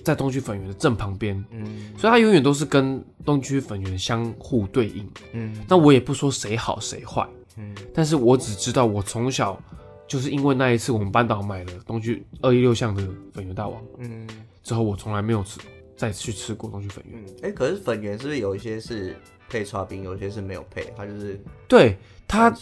[0.04, 9.62] 在东区粉圆的正旁边，嗯，所以它永远都是跟东区粉圆相互对应，嗯，那我也不说谁好谁坏，嗯，但是我只知道我从小
[10.08, 13.02] 就是因为那一次我们班导买了东区二一六巷的
[13.34, 14.28] 粉圆大王，嗯，
[14.64, 15.60] 之后我从来没有吃
[15.96, 19.16] 再去吃过东区粉圆，嗯，哎、欸，可是粉圆是不是有一些是
[19.50, 22.54] 配剉冰，有一些是没有配，它就是对它。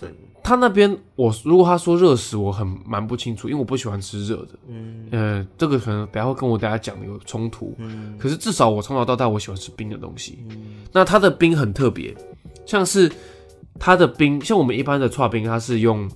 [0.47, 4.51] 他那边，我如果他说热食，我很蛮不清楚，因为我不喜欢吃热的。
[4.69, 7.75] 嗯，呃，这个可能等下会跟我大家讲的有冲突。
[7.79, 10.45] 嗯，可是至少我从小到大我喜欢吃冰的东西。
[10.49, 12.15] 嗯，那它的冰很特别，
[12.65, 13.11] 像是
[13.77, 16.09] 它的冰，像我们一般的剉冰，它是用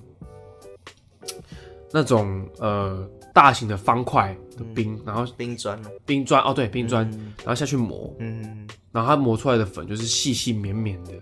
[1.92, 7.06] 那种呃大型的方块的冰，然后冰砖，冰砖哦，对，冰砖，
[7.40, 11.12] 然后下去磨，嗯，然后它磨出来的粉就是细细绵绵的。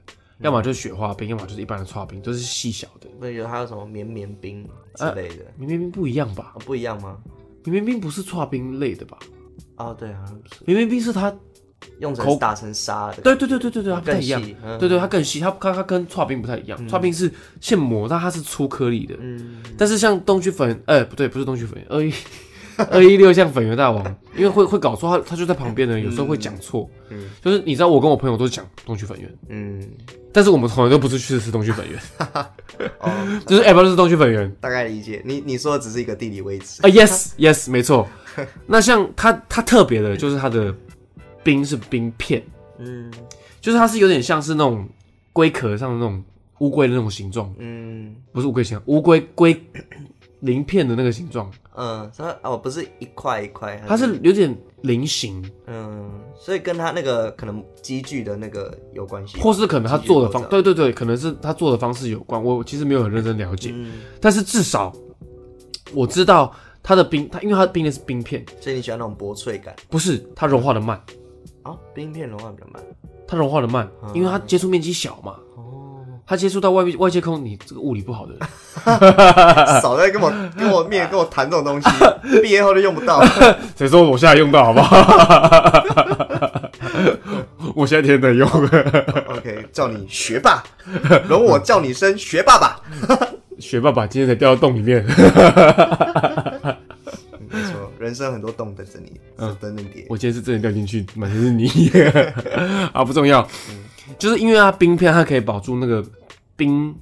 [0.41, 3.09] 要么就是雪花冰，要么就是一般的剉冰，都是细小的。
[3.21, 5.45] 那有还有什么绵绵冰之类的？
[5.57, 6.55] 绵绵冰不一样吧？
[6.65, 7.19] 不一样吗？
[7.65, 9.19] 绵绵冰不是剉冰类的吧？
[9.77, 10.25] 哦，对啊，
[10.65, 11.35] 绵绵冰是它
[11.99, 13.23] 用成打成沙的。
[13.23, 14.43] 对对对对对对，它不太一样。
[14.79, 16.89] 对对，它更细，它它它跟剉冰不太一样。
[16.89, 19.15] 剉冰是现磨，但它是粗颗粒的。
[19.21, 19.63] 嗯。
[19.77, 22.11] 但是像东区粉，哎，不对，不是东区粉，二一
[22.91, 24.05] 二一六像粉圆大王，
[24.37, 26.89] 因为会会搞错，他他就在旁边呢，有时候会讲错。
[27.11, 27.31] 嗯。
[27.43, 29.31] 就是你知道，我跟我朋友都是讲东区粉圆。
[29.49, 29.89] 嗯。
[30.33, 32.01] 但是我们从来都不是去吃东区粉圆，
[33.01, 35.21] 哦，就是哎，不是东区粉圆，大概理解。
[35.25, 38.09] 你你说的只是一个地理位置啊，yes yes，没错。
[38.69, 40.73] 那像它它特别的就是它的
[41.43, 42.41] 冰是冰片，
[42.79, 43.11] 嗯，
[43.61, 44.89] 就是它是有点像是那种
[45.33, 46.23] 龟壳上的那种
[46.61, 49.61] 乌龟的那种形状，嗯，不是乌龟形，乌龟龟
[50.41, 51.51] 鳞片的那个形状，
[51.83, 56.11] 嗯，它哦不是一块一块，它是有点菱形，嗯。
[56.39, 62.43] 所以跟它那个可能机具的那个有关系，或是可能他做的方，对对对，可能是他做的方式有关。
[62.43, 64.91] 我其实没有很认真了解，嗯、但是至少
[65.93, 66.51] 我知道
[66.83, 69.77] 它的冰，它因为它冰的是冰片，所以你喜欢那种薄脆感？
[69.91, 70.99] 不是，它融化的慢。
[71.63, 72.83] 啊，冰片融化比较慢，
[73.29, 75.39] 它融化的慢，嗯、因为它接触面积小嘛。
[76.31, 78.41] 他接触到外面外界空，你这个物理不好的人，
[79.83, 81.89] 少在跟我跟我面跟我谈这种东西，
[82.41, 83.21] 毕业后就用不到。
[83.77, 85.85] 谁说我现在用到好不好？
[87.75, 88.49] 我现在天天用。
[88.49, 90.63] OK，叫你学霸，
[91.29, 92.81] 容我叫你声学爸爸。
[93.59, 95.05] 学爸爸今天才掉到洞里面。
[97.49, 100.07] 没错，人生很多洞等着你，嗯，等等叠。
[100.09, 101.69] 我今天是真的掉进去，满是泥。
[102.93, 103.45] 啊，不重要，
[104.17, 106.01] 就是因为它冰片，它可以保住那个。
[106.61, 106.95] 冰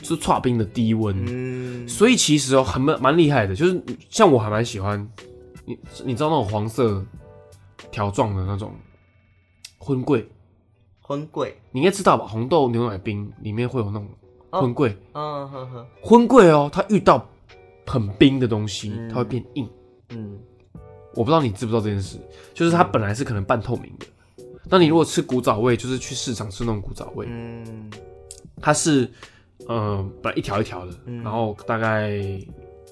[0.00, 5.06] 是剉冰的低温，嗯，所以其实哦很蛮蛮厉害的，就是像我还蛮喜欢
[5.66, 7.04] 你你知道那种黄色
[7.90, 8.72] 条状的那种
[9.76, 10.26] 荤桂，
[11.02, 12.26] 荤桂你应该知道吧？
[12.26, 14.08] 红豆牛奶冰里面会有那种
[14.50, 17.28] 荤桂，嗯哼哼，荤桂哦，它遇到
[17.86, 19.68] 很冰的东西，它会变硬，
[20.08, 20.38] 嗯，
[21.14, 22.18] 我不知道你知不知道这件事，
[22.54, 24.06] 就是它本来是可能半透明的。
[24.68, 27.90] 那你如果吃古早味，就是去市场吃那种古早味，嗯，
[28.60, 29.04] 它是，
[29.68, 32.10] 嗯、呃，本来一条一条的，嗯、然后大概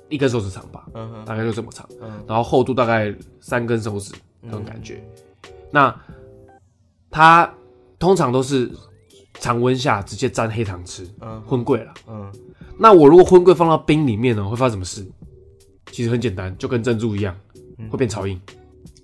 [0.09, 5.03] 一根手指长吧，嗯哼，大概就这么长，嗯，然后厚度大概三根手指那种感觉。
[5.45, 6.01] 嗯、那
[7.11, 7.53] 它
[7.99, 8.71] 通常都是
[9.35, 12.33] 常温下直接沾黑糖吃，嗯，荤贵了，嗯，
[12.79, 15.07] 那我如果荤贵放到冰里面呢，会发生什么事？
[15.93, 17.37] 其实很简单，就跟珍珠一样，
[17.91, 18.41] 会变超硬。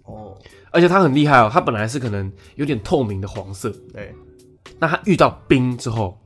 [0.04, 0.36] 哦。
[0.72, 4.14] 而且它很厉害哦，它本来是可能有点透明的黄色，对。
[4.78, 6.18] 那它遇到冰之后，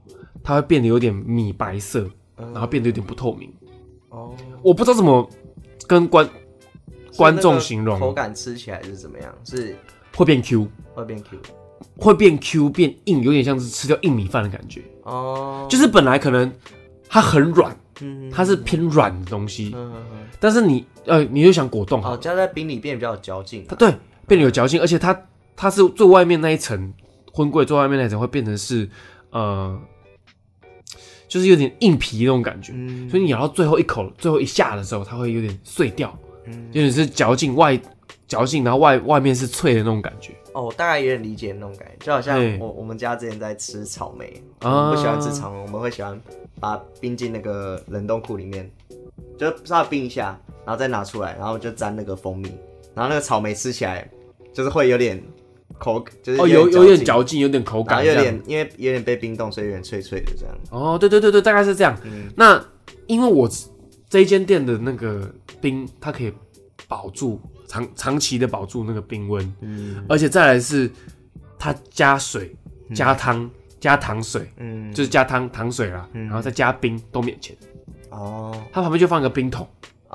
[0.45, 3.53] 它会变得有点米白色，然后变得有点不透明。
[4.11, 4.33] 哦。
[4.63, 5.29] 我不知道怎么
[5.89, 6.29] 跟观
[7.17, 7.99] 观众形容。
[7.99, 9.35] 口感吃起来是怎么样？
[9.43, 9.75] 是
[10.15, 11.39] 会变 Q，会变 Q，
[11.97, 14.83] 会变 Q 变硬，有点像是吃掉硬米饭的感觉。
[15.03, 15.67] 哦。
[15.69, 16.53] 就是本来可能
[17.09, 17.77] 它很软，
[18.31, 19.75] 它是偏软的东西。
[20.39, 23.65] 但是你呃，你就想果冻，好，加在冰里变比较有嚼劲。
[23.67, 23.93] 它对。
[24.27, 25.15] 变得有嚼劲，而且它
[25.55, 26.95] 它是最外面那一层
[27.31, 28.89] 荤桂，最外面那一层会变成是
[29.29, 29.79] 呃，
[31.35, 37.77] 就是有点硬皮那种感觉，嗯、所以你咬到最后一口、最后一下的时候，它会有点碎掉，嗯、有点是嚼劲外
[38.29, 40.33] 嚼劲，然后外外面是脆的那种感觉。
[40.53, 42.59] 哦，我大概有点理解那种感觉，就好像我对。
[42.77, 46.17] 我们家之前在吃草莓，我们不喜欢吃草莓，啊、我们会喜欢
[46.61, 48.71] 把它冰进那个冷冻库里面，
[49.37, 52.49] 就稍微冰一下，然后再拿出来，然后就沾那个蜂蜜。
[52.95, 54.09] 然后那个草莓吃起来
[54.53, 55.21] 就是会有点
[55.79, 60.55] 口，就是哦有有点嚼劲，有点口感，有点因为有点被冰冻，所以有点脆脆的这样。
[60.71, 61.99] 哦，对对对对，大概是这样。
[62.05, 62.63] 嗯，那
[63.07, 63.49] 因为我
[64.09, 66.33] 这一间店的那个冰，它可以
[66.87, 70.91] 保住长长期的保住那个冰温，嗯，而且再来是
[71.59, 72.55] 它加水、
[72.95, 77.57] 加汤、嗯、加糖水，嗯，就是加汤糖水啦，嗯、然后再加冰都免钱。
[78.11, 79.69] 哦，它旁边就放一个冰桶。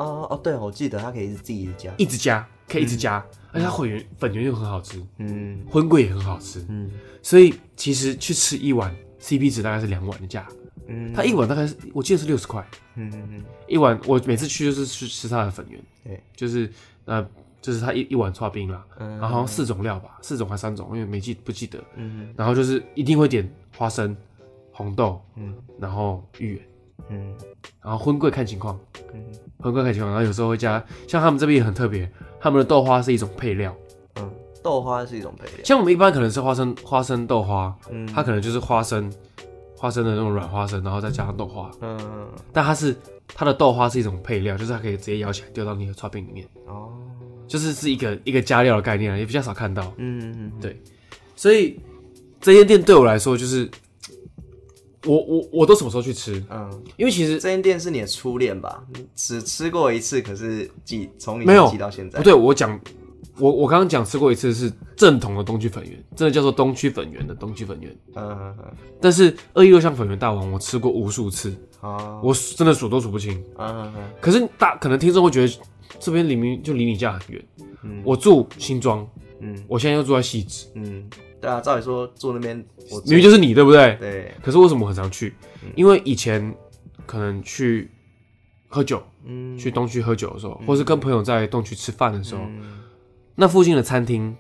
[0.04, 2.48] 哦哦，对，我记得它可以是自己加，一直加。
[2.68, 6.92] 可以一直加，嗯、而且它粉圆粉圆又很好吃，嗯，荤贵也很好吃，嗯，
[7.24, 10.48] 所以其实去吃一碗 CP 值大概是两碗的价，
[10.86, 16.72] 嗯，它一碗大概是我记得是六十块，嗯嗯嗯，一碗我每次去就是去吃它的粉圆，对，就是
[17.06, 17.28] 呃
[17.60, 24.16] 就是它一一碗剉冰啦，嗯，然后好像四种料吧，四种还三种，因为没记不记得，嗯，然后就是一定会点花生、
[24.72, 26.62] 红豆，嗯，然后芋圆。
[27.10, 27.34] 嗯，
[27.84, 28.80] 然后荤贵看情况，
[29.14, 29.24] 嗯，
[29.60, 33.76] 荤贵看情况，然后有时候会加，像他们这边也很特别，他们的豆花是一种配料，
[34.16, 39.12] 嗯，豆花是一种配料，像我们一般可能是花生花生豆花，嗯，它可能就是花生
[39.76, 42.96] 花生的那种软花生，然后再加上豆花，嗯，但它是
[43.28, 46.90] 它的豆花是一种配料，就是它可以直接舀起来丢到你的炒饼里面，哦，
[47.48, 50.80] 就是是一个一个加料的概念，也比较少看到，嗯嗯嗯，对，
[51.36, 51.80] 所以
[52.40, 53.70] 这间店对我来说就是。
[55.06, 56.44] 我我我都什么时候去吃？
[56.50, 58.84] 嗯，因为其实这间店是你的初恋吧？
[59.16, 62.18] 只吃过一次，可是记从你记到现在。
[62.20, 62.78] 不对，我讲
[63.38, 67.96] 我我刚刚讲吃过一次是正统的东区粉圆，真的叫做东区粉圆的东区粉圆。
[68.16, 68.66] 嗯嗯嗯。
[69.00, 73.42] 但是二一六巷粉圆大王我吃过无数次啊，我真的数都数不清。
[73.58, 74.04] 嗯嗯嗯。
[74.20, 75.60] 可是大可能听众会觉得
[75.98, 77.46] 这边离明就离你家很远。
[77.84, 78.02] 嗯。
[78.04, 79.08] 我住新庄。
[79.40, 79.64] 嗯。
[79.66, 80.68] 我现在又住在汐止。
[80.76, 81.10] 嗯。
[81.42, 82.56] 对啊，照理说住那边，
[83.06, 83.96] 明明就是你，对不对？
[84.00, 84.34] 对。
[84.42, 85.34] 可是为什么很常去？
[85.64, 86.54] 嗯、因为以前
[87.06, 87.90] 可能去
[88.68, 92.80] 喝酒，嗯，去东区喝酒的时候，嗯、或是跟朋友在东区吃饭的时候，嗯、
[93.36, 94.36] 那附近的餐厅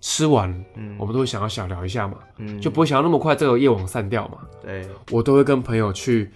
[0.00, 4.38] 吃完，嗯，我们都会想要小聊一下嘛，嗯，就不会想要那么快这个夜晚散掉嘛。
[4.62, 4.86] 对。
[5.10, 6.30] 我都会跟朋友去，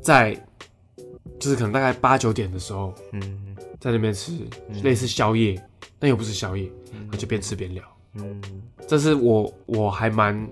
[0.00, 0.34] 在
[1.38, 4.32] 就是可能大概八九点的时候，嗯，在那边吃
[4.82, 6.70] 类似宵夜，嗯、但又不是宵夜，
[7.10, 7.84] 那、嗯、就边吃边聊。
[8.16, 8.40] 嗯，
[8.86, 10.48] 这是我我还蛮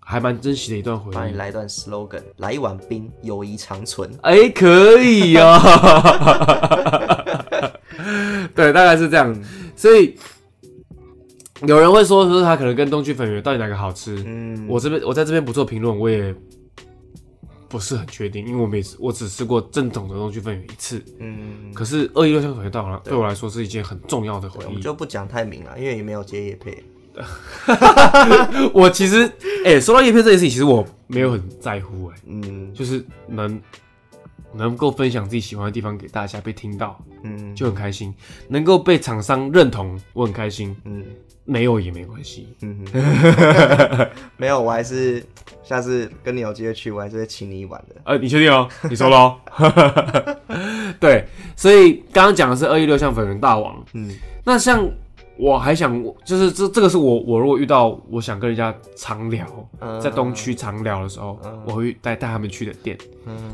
[0.00, 1.14] 还蛮珍惜的一段回忆。
[1.14, 4.10] 帮你来一段 slogan，来一碗冰，友谊长存。
[4.22, 5.58] 哎、欸，可以哦。
[8.54, 9.34] 对，大概是这样。
[9.74, 10.14] 所以
[11.66, 14.22] 有人会说说他可能跟东区粉圆到底哪个好吃？
[14.26, 16.34] 嗯，我这边我在这边不做评论，我也
[17.72, 21.02] 不是很确定，因为我每次我只吃过正统的东区粉圆一次。
[21.18, 24.66] 嗯，可是二一六巷粉圆大王对我来说是一件很重要的回忆。
[24.66, 26.84] 我们就不讲太明了，因为也没有接叶配。
[28.74, 29.24] 我其实，
[29.64, 33.58] 哎、欸，说到叶配这件事情，其实我没有很在乎、欸，哎，嗯，就是能
[34.52, 38.14] 能够分享自己喜欢的地方给大家，被听到，嗯，就很开心。
[38.48, 40.76] 能够被厂商认同，我很开心。
[40.84, 41.04] 嗯，
[41.44, 42.48] 没有也没关系。
[42.60, 45.24] 嗯哼， 没有，我还是
[45.62, 47.96] 下次跟你有机会去，我还是会请你一碗的。
[48.04, 48.68] 呃，你确定哦？
[48.90, 49.36] 你说喽。
[51.00, 51.26] 对，
[51.56, 53.84] 所以刚刚讲的是二一六像粉圆大王。
[53.94, 54.10] 嗯，
[54.44, 54.88] 那像。
[55.38, 59.46] 我还想，就是这这个是我我如果遇到我想跟人家常聊，
[59.98, 62.96] 在东区常聊的时候，我会带带他们去的店。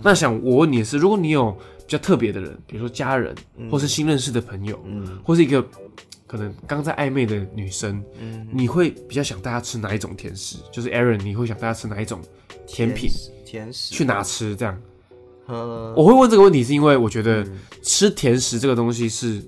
[0.03, 3.33] 那想我问你的是，如果你有比较特别的人，比如说家人，
[3.71, 4.79] 或是新认识的朋友，
[5.23, 5.65] 或是一个
[6.29, 8.01] 可能刚在暧昧的女生，
[8.53, 10.59] 你会比较想带她吃哪一种甜食？
[10.71, 12.21] 就是 Aaron，你会想带她吃哪一种
[12.67, 13.11] 甜品？
[13.45, 14.55] 甜食去哪吃？
[14.55, 14.79] 这样？
[15.97, 17.45] 我会问这个问题，是因为我觉得
[17.83, 19.43] 吃甜食这个东西是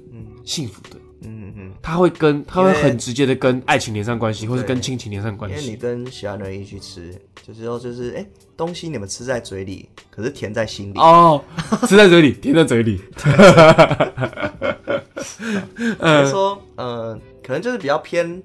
[0.44, 0.96] 幸福的。
[1.22, 1.40] 嗯
[1.82, 5.56] 他会跟他会很直接的跟爱情连上关系，或是跟亲情连上关系。
[5.56, 11.42] 因为你跟喜欢的人一起吃，就是说就是哎、欸，东西你们吃在嘴里，可是甜在心里哦，
[11.86, 13.00] 吃在嘴里，甜在嘴里。
[15.22, 18.42] 所 以说，呃，可能就是比较偏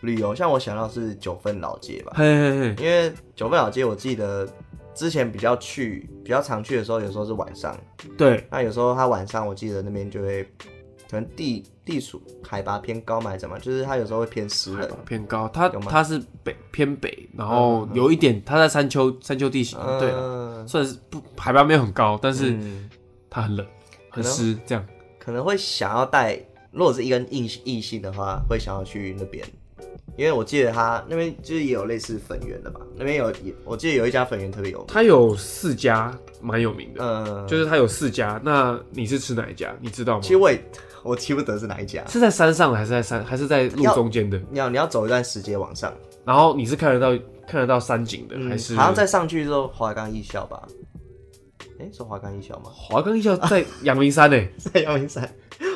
[0.00, 2.12] 旅游，像我想到是九份老街吧。
[2.16, 4.48] 嘿嘿嘿，因为九份老街，我记得
[4.94, 7.76] 之前比较去比较常去的时候，有时候是晚上。
[8.16, 10.48] 对，那有时候他晚上，我记得那边就会。
[11.08, 13.56] 可能地地处海拔偏高嘛，还是怎么？
[13.60, 15.48] 就是它有时候会偏湿冷，偏高。
[15.50, 20.10] 它它是北偏北，然后有一点它在山丘山丘地形，对，
[20.66, 22.58] 算是不海拔没有很高，但是
[23.30, 23.64] 它很冷
[24.10, 24.84] 很湿，这样
[25.26, 26.38] 可能会想要带。
[26.70, 29.44] 如果是一个异异性的话，会想要去那边，
[30.16, 32.80] 因为我记得他那边就是也有类似粉圆的吧？
[32.96, 33.32] 那边有，
[33.64, 38.40] 我记得有一家粉圆特别有名，它有四家蛮有名的，嗯，就是他有四家。
[38.44, 39.74] 那你是吃哪一家？
[39.80, 40.20] 你知道吗？
[40.22, 40.62] 其实我也。
[41.02, 44.36] 我记不得是哪一家，是在山上还是在山，还是在路中间的？
[44.50, 50.66] 你要你要走一段时间往上，然后你是看得到看得到山景的，嗯、还是好像再上去之后华冈艺校吧？
[51.78, 52.70] 哎、欸，是华冈艺校吗？
[52.74, 55.30] 华冈艺校在阳明山呢、欸， 在阳明山。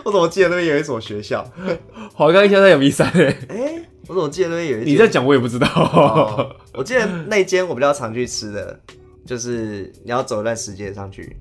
[0.04, 1.44] 我怎么记得那边有一所学校？
[2.14, 3.38] 华冈艺校在阳明山呢、欸？
[3.48, 4.92] 哎、欸，我怎么记得那边有一？
[4.92, 5.66] 你在讲我也不知道。
[5.68, 8.80] 哦、 我记得那间我比较常去吃的，
[9.26, 11.36] 就是你要走一段时间上去，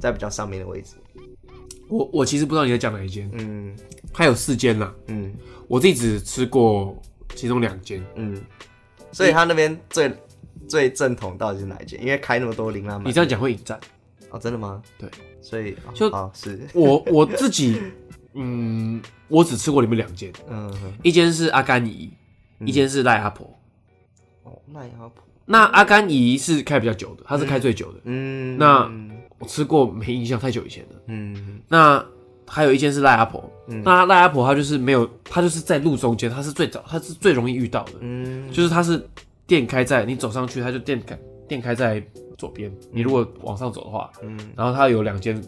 [0.00, 0.92] 在比较上面的位置。
[1.88, 3.74] 我我其实不知道你在讲哪一间，嗯，
[4.12, 5.34] 它有四间啦，嗯，
[5.66, 6.94] 我自己只吃过
[7.34, 8.38] 其中两间，嗯，
[9.10, 10.12] 所以他那边最
[10.68, 12.00] 最正统到底是哪一间？
[12.00, 13.78] 因为开那么多琳琅满目，你这样讲会引战
[14.30, 14.38] 哦？
[14.38, 14.82] 真的吗？
[14.98, 15.08] 对，
[15.40, 17.80] 所以就哦是我我自己，
[18.34, 22.12] 嗯，我只吃过里面两间，嗯，一间是阿甘姨，
[22.60, 23.58] 一间是赖阿婆，
[24.44, 28.90] 哦，赖阿婆，那阿甘姨是开比较久的，她是开最久的，嗯，那。
[29.40, 31.00] 我吃过，没印象，太久以前了。
[31.06, 32.04] 嗯，那
[32.44, 33.48] 还有一间是赖阿婆。
[33.68, 37.92] 嗯，那赖阿婆她就是没有，她就是在路中间，她是最早，她是最容易遇到的。
[38.00, 39.08] 嗯，就是她是
[39.48, 42.00] 店开在你走上去，它就店开店开在
[42.36, 42.70] 左边。
[42.92, 45.42] 你如果往上走的话，嗯，然后它有两间，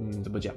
[0.00, 0.52] 嗯，怎么讲？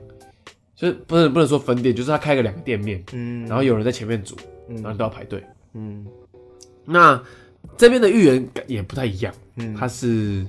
[0.76, 3.04] 就是不能不能说分店，就是他开个两个店面。
[3.14, 4.36] 嗯，然后有人在前面煮，
[4.68, 5.44] 然后都要排队。
[5.74, 6.06] 嗯，
[6.84, 7.22] 那
[7.78, 9.32] 这边的芋圆也不太一样。
[9.58, 10.46] 嗯，它是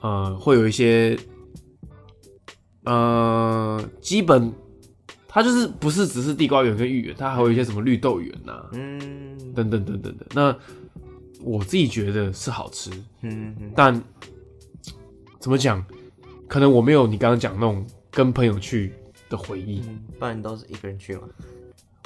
[0.00, 1.16] 呃会有一些。
[2.84, 4.52] 呃，基本
[5.28, 10.26] 它就是不是只是地瓜圆跟芋圆，它还有一些什么绿豆圆呐、啊，嗯，等等等等的。
[10.34, 10.52] 那
[11.42, 12.90] 我自己觉得是好吃，
[13.22, 14.02] 嗯，但
[15.38, 15.84] 怎么讲，
[16.48, 18.92] 可能我没有你刚刚讲那种跟朋友去
[19.28, 19.82] 的回忆。
[19.86, 21.22] 嗯，不然你都是一个人去嘛？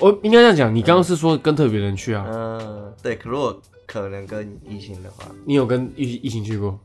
[0.00, 2.26] 我应该这样讲，你刚刚是说跟特别人去啊？
[2.28, 3.16] 嗯，对。
[3.16, 6.78] 可如果可能跟异性的话，你有跟异异性去过？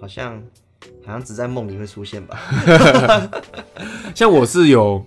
[0.00, 0.42] 好像。
[1.04, 2.36] 好像只在梦里会出现吧。
[4.12, 5.04] 像我是有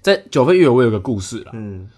[0.00, 1.52] 在九份芋圆，我有个故事啦。
[1.54, 1.88] 嗯，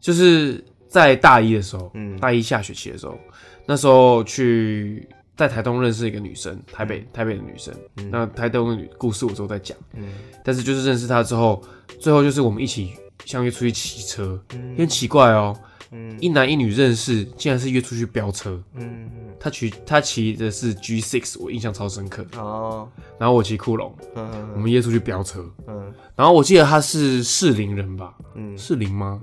[0.00, 3.18] 就是在大一的时候，嗯，大一下学期的时候，
[3.66, 7.74] 那时候去在台东认识一个女生，台北台北的女生。
[8.10, 9.76] 那台东的女故事我之后再讲。
[9.94, 10.08] 嗯，
[10.44, 11.62] 但是就是认识她之后，
[11.98, 15.56] 最后就是我们一起相约出去骑车，有点奇怪哦。
[15.92, 18.62] 嗯，一男一女认识，竟然是约出去飙车。
[18.74, 19.10] 嗯，
[19.40, 22.24] 他骑他骑的是 G Six，我印象超深刻。
[22.36, 25.44] 哦，然后我骑酷龙，嗯，我们约出去飙车。
[25.66, 28.14] 嗯，然后我记得他是士林人吧？
[28.36, 29.20] 嗯，士林吗？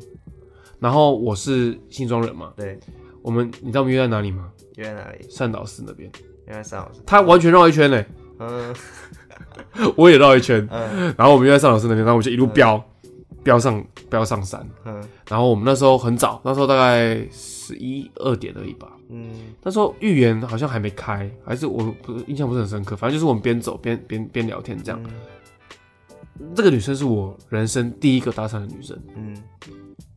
[0.79, 2.53] 然后我是新庄人嘛？
[2.55, 2.79] 对，
[3.21, 4.49] 我们你知道我们约在哪里吗？
[4.75, 5.25] 约在哪里？
[5.29, 6.11] 善导寺那边。
[6.47, 7.01] 约在善导寺。
[7.05, 8.05] 他完全绕一圈呢。
[8.39, 8.75] 嗯，
[9.95, 10.67] 我也绕一圈。
[10.71, 12.83] 嗯，然后我们约在善导寺那边，然后我就一路飙。
[13.43, 19.29] 飙上飙上山，嗯，然后我们那时候很早，那时候大概十一二点而已吧，嗯，
[19.63, 25.01] 那时候芋圆好像还没开，还是我不印象不是很深刻，反正就是我们边走边边边聊天这样。
[26.41, 29.37] 嗯、这个女生是我人生第一个搭讪的女生，嗯，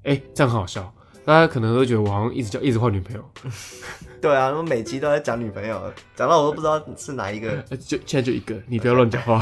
[0.02, 0.92] 哎、欸，这样很好笑，
[1.24, 3.24] 大家可能都觉得我好像一直叫一直换女朋友，
[4.20, 7.56] 对啊，我每集都在讲女朋友，讲到我都不知道是哪一个。
[7.78, 9.38] 就现在就一个，你不要乱讲话。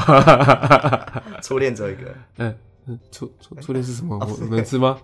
[1.41, 2.01] 初恋只有一个。
[2.37, 2.55] 嗯
[2.87, 4.17] 嗯，初初初恋是什么？
[4.19, 4.97] 我能吃吗？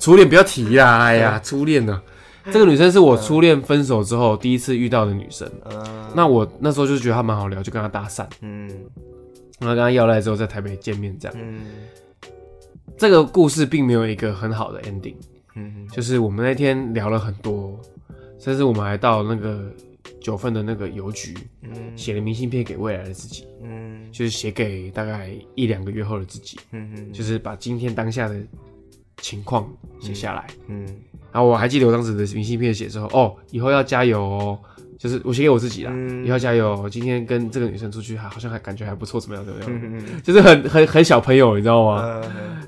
[0.00, 0.98] 初恋不要提呀！
[1.02, 2.00] 哎呀，初恋呢？
[2.46, 5.48] 这个女生是我初恋分手之后第一次遇到的女生。
[5.70, 6.10] 嗯。
[6.14, 8.26] 那我那时候就觉得她蛮好聊，就跟她搭讪。
[8.40, 8.68] 嗯。
[9.60, 11.36] 然后跟她要赖之后，在台北见面这样。
[11.38, 11.60] 嗯。
[13.02, 15.16] 这个故事并没有一个很好的 ending。
[15.56, 15.86] 嗯。
[15.88, 17.78] 就是我们那天聊了很多。
[18.38, 19.72] 甚至我们还到那个
[20.20, 21.32] 九份的那个邮局，
[21.62, 28.34] 嗯，写了明信片给未来的自己，嗯，就是写给大概一两个月后的自己，嗯嗯，就是把今天当下的
[29.18, 30.84] 情况写下来，嗯，
[31.30, 34.58] 然后我还记得我当时的明信片写之后，哦，以后要加油哦。
[35.02, 35.92] 就是我写给我自己啦，
[36.24, 36.88] 以后加油！
[36.88, 39.44] 今天跟这个女生出去，还好像还感觉还不错，怎么样？
[39.44, 39.92] 怎么样？
[40.22, 42.22] 就是很很很小朋友，你知道吗？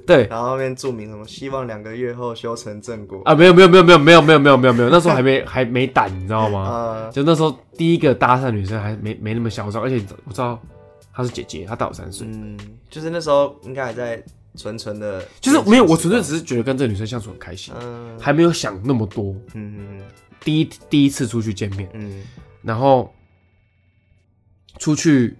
[0.04, 0.26] 对。
[0.26, 1.24] 然后后面注明什么？
[1.28, 3.36] 希望两个月后修成正果啊！
[3.36, 7.08] 没有没有没有没有没有没有没有没有没有，那时候还没 还没胆，你知道吗？
[7.12, 10.60] 就那时候第一个搭讪女生还没没那么嚣张，而且我知道
[11.14, 12.26] 她是姐姐，她大我三岁。
[12.28, 12.58] 嗯，
[12.90, 14.20] 就是那时候应该还在
[14.56, 20.00] 纯纯的，就是没有，我纯粹只是觉得跟这个女生相处很开心，嗯，还没有想那么多，嗯嗯。
[20.44, 22.22] 第一第一次出去见面，嗯，
[22.62, 23.12] 然后
[24.78, 25.34] 出去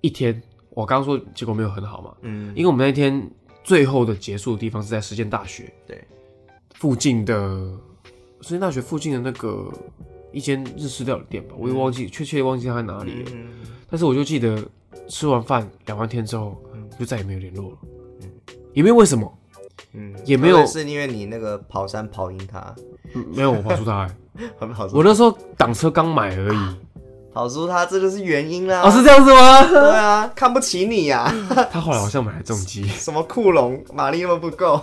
[0.00, 0.40] 一天，
[0.70, 3.28] 我刚刚说结果没有很好嘛，嗯，因为我们那天
[3.64, 6.02] 最后的结束的地方是在实践大学，对，
[6.74, 7.36] 附近的
[8.40, 9.72] 实践大学附近的那个
[10.32, 13.22] 一间日式料理店吧，我也忘记确切忘记它在哪里。
[13.22, 13.48] 了，嗯，
[13.90, 14.62] 但是我就记得
[15.08, 16.62] 吃完饭聊完天之后，
[16.98, 17.78] 就再也没有联络了，
[18.20, 18.30] 嗯，
[18.72, 19.38] 也没有为什么，
[19.92, 22.74] 嗯，也没有是因为你那个跑山跑赢他，
[23.14, 24.16] 嗯，没有我跑输他，欸。
[24.92, 26.76] 我那时候挡车刚买而已，
[27.32, 28.82] 跑输他这就是原因啦。
[28.82, 29.62] 哦，是这样子吗？
[29.66, 31.32] 对啊，看不起你呀。
[31.70, 34.80] 他后来好像买了重机，什么库龙，马力那么不够。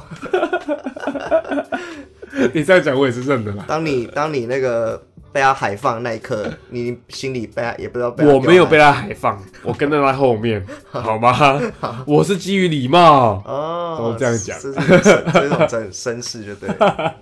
[2.53, 3.65] 你这样讲我也是认的啦。
[3.67, 5.01] 当你当你那个。
[5.33, 8.29] 被他海放那一刻，你心里被他也不知道被他。
[8.31, 11.33] 我没有被他海放，我跟在他后面，好吗？
[11.33, 11.59] 好，
[12.05, 15.01] 我是基于礼貌哦，都这样讲，这是
[15.33, 17.15] 这种真绅士就对了。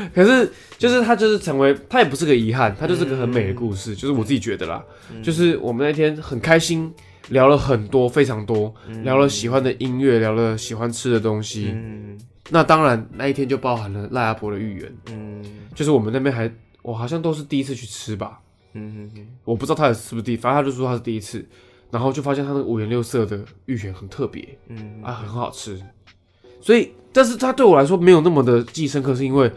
[0.14, 4.84] 可是，就是他，就是成为他，也不是个遗憾，他就是个很美的故事，就是我自己觉得啦。
[5.22, 6.92] 就是我们那天很开心，
[7.28, 11.72] 聊了很多，非常多，聊了喜欢的音乐，聊了喜欢吃的东西。
[11.74, 12.18] 嗯，
[12.50, 14.92] 那当然那一天就包含了赖阿婆的芋圆。
[15.10, 15.44] 嗯，
[15.74, 16.50] 就是我们那边还。
[16.80, 18.40] 我好像都是第一次去吃吧，
[18.72, 21.44] 嗯哼哼，我不知道他是不是第一，反正他就说他是第一次，
[21.90, 25.78] 然后就发现他那个五颜六色的芋圆很特别，嗯啊，很好吃，
[26.62, 29.52] 所以，但是他对我来说没有那么的记忆深刻，是因为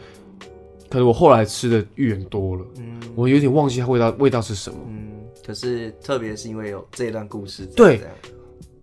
[0.91, 8.01] 可是我后来吃的芋圆多了，嗯，我有点忘记它味道味道是什么，嗯，可是特别是因为有这一段故事，对，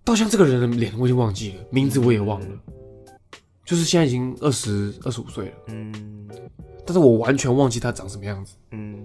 [0.03, 2.73] 倒像这个人的脸我已经忘记了，名字我也忘了，嗯，
[3.63, 6.27] 就是现在已经二十二十五岁了，嗯。
[6.85, 8.55] 但是我完全忘记他长什么样子。
[8.71, 8.97] 嗯，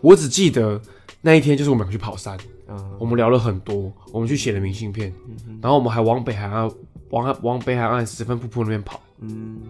[0.00, 0.82] 我只记得
[1.20, 2.36] 那一天就是我们去跑山，
[2.66, 5.14] 嗯，我们聊了很多，我们去写了明信片，
[5.46, 6.68] 嗯，然后我们还往北海岸，
[7.10, 9.60] 往往北海岸十分瀑布那边跑，嗯，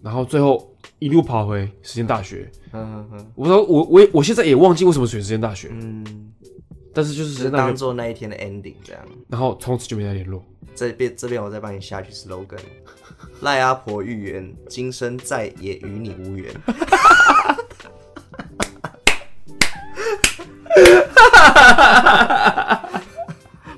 [0.00, 0.72] 然后最后
[1.04, 2.50] 一路跑回实践大学。
[2.72, 5.68] 嗯嗯，我说我我我现在也忘记为什么选实践大学。
[5.70, 6.32] 嗯，
[6.94, 9.02] 但是就是实践大学当做那一天的 ending 这样。
[9.28, 10.42] 然后从此就没再联络。
[10.74, 12.56] 这边这边我再帮你下去 slogan。
[13.42, 16.50] 赖阿婆预言，今生再也与你无缘。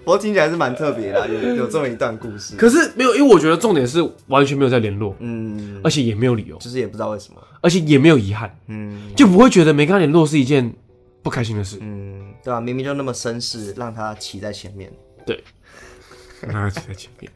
[0.06, 2.54] 不过听起来是蛮特别的，有有这么一段故事。
[2.54, 10.72] 可是没有，因为我觉得重点是完全没有在联络，嗯，而且也没有理由，就是也不知道为什么，而且也没有遗憾，嗯，就不会觉得没跟他联络是一件
[11.24, 12.60] 不开心的事，嗯，对吧？
[12.60, 14.88] 明明就那么绅士，让他骑在前面，
[15.26, 15.42] 对。
[16.42, 17.32] 让他骑在前面，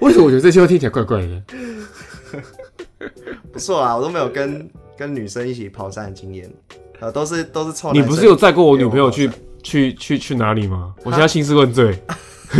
[0.00, 1.42] 为什么我觉得这句话听起来怪怪的？
[3.52, 6.50] 不错啊，我都没有跟跟女生一起跑山的经验，
[6.98, 7.92] 呃，都是都是臭。
[7.92, 9.30] 你不是有载过我女朋友去
[9.62, 10.94] 去去去哪里吗？
[11.04, 11.98] 我现在兴师问罪。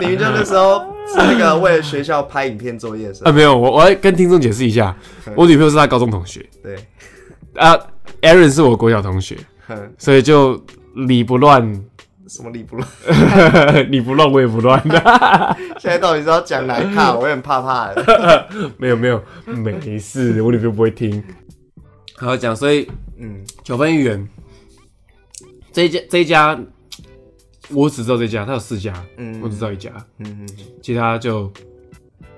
[0.00, 3.32] 你们就那时候是那个为了学校拍影片作业的时候啊？
[3.32, 4.94] 没有，我我要跟听众解释一下，
[5.34, 6.44] 我女朋友是他高中同学。
[6.62, 6.76] 对
[7.56, 7.74] 啊
[8.20, 9.38] ，Aaron 是我国小同学，
[9.96, 10.62] 所以就
[10.94, 11.82] 理不乱。
[12.28, 12.86] 什么理不乱？
[13.90, 14.96] 你不乱，我也不乱的。
[15.80, 17.12] 现在到底是要讲哪一卡？
[17.14, 18.46] 我也很怕怕的。
[18.76, 21.20] 没有没有，没事，我女朋友不会听。
[22.16, 24.28] 好讲，所以嗯，九份芋圆
[25.72, 26.58] 这一家这一家，
[27.70, 30.48] 我只知道这家，它有四家，嗯，我只知道一家，嗯嗯，
[30.82, 31.50] 其他就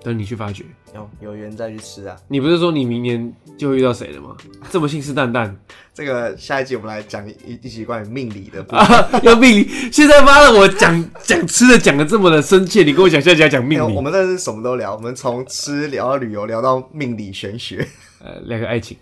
[0.03, 0.65] 等你去发掘。
[0.95, 2.15] 有有缘再去吃啊！
[2.29, 4.37] 你不是说你明年就会遇到谁了吗？
[4.71, 5.51] 这么信誓旦旦。
[5.95, 8.81] 这个下一集我们来讲一一集关于命理的部分。
[8.81, 9.69] 啊， 要命理？
[9.91, 13.95] 现在妈的，我讲讲吃的讲的这么的深切，你跟我讲下集要讲命理？
[13.95, 17.89] 我们这是什么都聊，我们从吃聊到旅游，聊到命理玄学，
[18.23, 18.95] 呃，聊个爱情。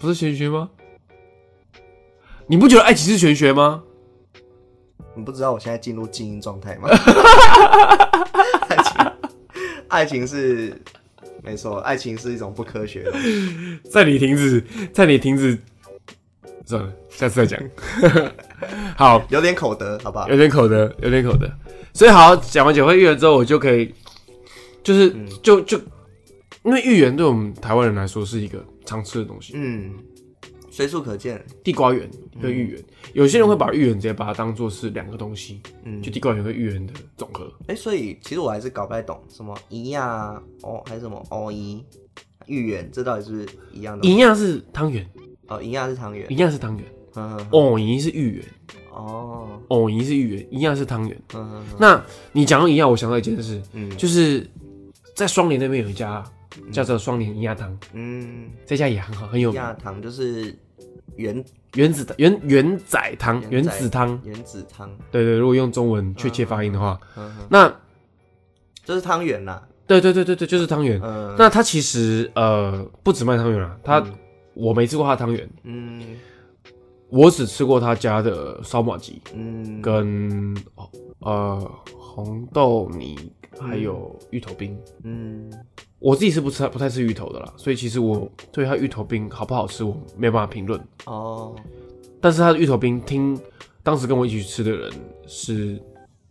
[0.00, 0.68] 不是玄学吗？
[2.46, 3.82] 你不觉得爱情是玄学吗？
[5.16, 6.88] 你不知道我现在进入静音状态吗？
[8.68, 9.12] 爱情，
[9.88, 10.76] 爱情是
[11.42, 13.12] 没错，爱情是一种不科学的。
[13.90, 15.58] 在你停止，在你停止，
[16.66, 17.60] 算了，下次再讲。
[18.96, 20.28] 好，有点口德，好不好？
[20.28, 21.50] 有点口德，有点口德。
[21.94, 23.94] 所以好，讲完九会预言之后，我就可以，
[24.82, 25.78] 就是、嗯、就就，
[26.64, 29.54] 因为芋圆对我们台湾人来说是一个常吃的东西。
[29.56, 29.94] 嗯。
[30.74, 32.10] 随处可见，地瓜圆
[32.42, 37.44] 跟芋圆，有些人会把芋圆直接把它当做是两个东西，嗯，就地瓜圆跟芋圆的总和。
[37.68, 41.80] 哎、欸，所以其实我还是搞不太懂，什么一样哦，还是什么哦一
[42.46, 44.04] 芋圆，这到底是不是一样的？
[44.04, 45.08] 一样是汤圆
[45.46, 46.84] 哦，一样是汤圆，一样是汤圆。
[47.52, 48.44] 哦一是芋圆
[48.90, 51.22] 哦，哦一是芋圆，一样是汤圆。
[51.34, 54.44] 嗯，那你讲到一样，我想到一件事，嗯，就是
[55.14, 56.24] 在双连那边有一家
[56.72, 59.60] 叫做双连一样汤，嗯，这家也很好，很有名。
[59.60, 60.52] 一样汤就是。
[61.16, 61.44] 原
[61.74, 64.20] 原子原原仔汤原子汤。
[64.24, 66.98] 原子汤，对对，如果用中文确切发音的话，
[67.48, 67.72] 那
[68.84, 69.66] 这是汤圆啦。
[69.86, 71.00] 对对对对对，就是汤圆。
[71.38, 74.02] 那它其实呃不止卖汤圆啦，它
[74.54, 76.00] 我没吃过它汤圆，嗯，
[77.14, 80.52] 我只吃过他家的烧马鸡，嗯，跟
[81.20, 83.16] 呃红豆泥
[83.56, 85.48] 还有芋头冰，嗯。
[86.00, 91.54] 我自己是不吃不太吃芋头的啦，所以其实我对它芋头冰好不好吃，我没有办法评论哦。
[92.20, 93.40] 但是它的芋头冰，听
[93.84, 94.92] 当时跟我一起去吃的人
[95.28, 95.80] 是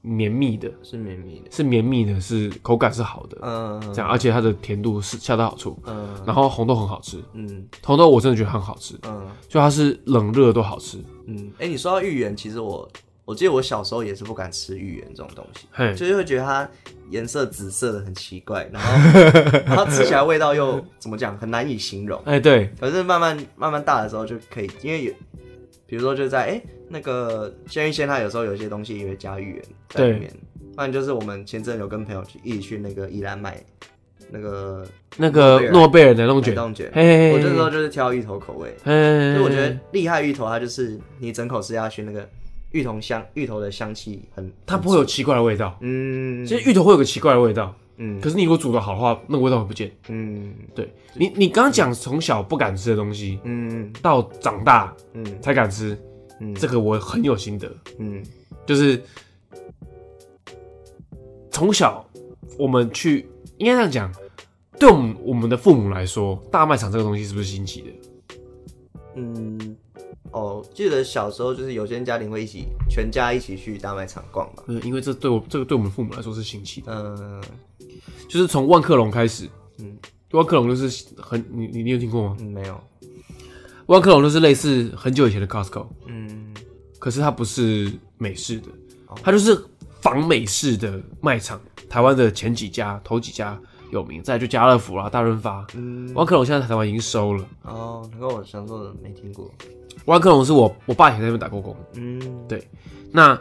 [0.04, 12.88] 绵密的，是绵密的，是绵密的，是口感是好的，嗯，这样，而且它的甜度是恰到好处，嗯，然后红豆很好吃，嗯，红豆我真的觉得很好吃，嗯，就它是冷热都好吃，嗯，哎、欸，你说到芋圆，其实我。
[13.26, 15.95] 我记得我小时候也是不敢吃芋圆这种东西，嘿。
[15.95, 16.70] 就是会觉得它
[17.10, 19.10] 颜色紫色的很奇怪，然后
[19.66, 22.22] 然后吃起来味道又怎么讲，很难以形容。
[22.26, 22.70] 哎，对。
[22.78, 25.14] 可是慢慢慢慢大的时候就可以，因为有，
[25.94, 30.28] 比如说就在哎、欸、那个鲜芋仙，它有时候有些东西也会加芋圆在里面。
[30.76, 33.64] 不然就是我们前阵有跟朋友去一起去那个宜兰买
[34.32, 34.88] 那个
[35.18, 36.91] 那个诺贝尔的那种卷，冻卷。
[36.91, 42.28] 嘿嘿嘿我这时候就是挑芋头口味，所以我觉得厉害芋头它就是你整口吃下去那个。
[42.72, 45.78] 芋头香，芋头的香气很，它不会有奇怪的味道。
[45.82, 47.76] 嗯，其实芋头会有个奇怪的味道。
[47.98, 49.91] 嗯，可是你如果煮的好的话，那个味道会不见。
[50.10, 55.98] 嗯，对你，你刚刚讲从小不敢吃的东西，嗯，到长大，嗯，才敢吃，
[56.39, 57.72] 嗯，这个我很有心得。
[58.00, 58.24] 嗯，
[58.66, 59.02] 就是
[61.52, 62.04] 从小
[62.58, 64.14] 我们去，应该这样讲，
[64.80, 67.88] 对我们我们的父母来说，大卖场这个东西是不是新奇的？
[69.16, 69.78] 嗯。
[70.32, 74.64] 哦，记得小时候就是有些家庭会一起全家一起去大卖场逛嘛。
[74.66, 76.91] 嗯，因为这对我这个对我们父母来说是新奇的。
[76.91, 77.44] 嗯，
[78.34, 79.48] 就是从万客隆开始。
[79.78, 79.96] 嗯，
[80.32, 82.38] 万客隆就是很你你你有听过吗？
[82.40, 82.84] 嗯，没有。
[83.86, 85.86] 万客隆就是类似很久以前的 Costco。
[86.08, 86.52] 嗯，
[86.98, 88.70] 可是它不是美式的，
[89.22, 89.64] 它就是
[90.02, 91.62] 仿美式的卖场。
[91.88, 93.56] 台湾的前几家头几家
[93.92, 95.64] 有名，再就家乐福啦、大润发。
[95.76, 97.46] 嗯，万客隆现在台湾已经收了。
[97.62, 99.54] 哦，跟我想说的没听过。
[100.06, 102.68] 万客隆是我我爸以前在那边打过工，嗯，对。
[103.12, 103.40] 那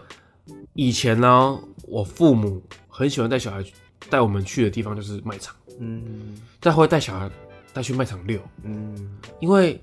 [0.74, 3.64] 以前呢，我父母很喜欢带小孩
[4.11, 7.30] 带我们去的地方就是卖场，嗯，再会带小孩
[7.72, 9.82] 带去卖场遛，嗯，因为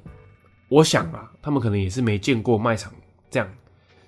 [0.68, 2.94] 我想啊，他们可能也是没见过卖场
[3.30, 3.50] 这样，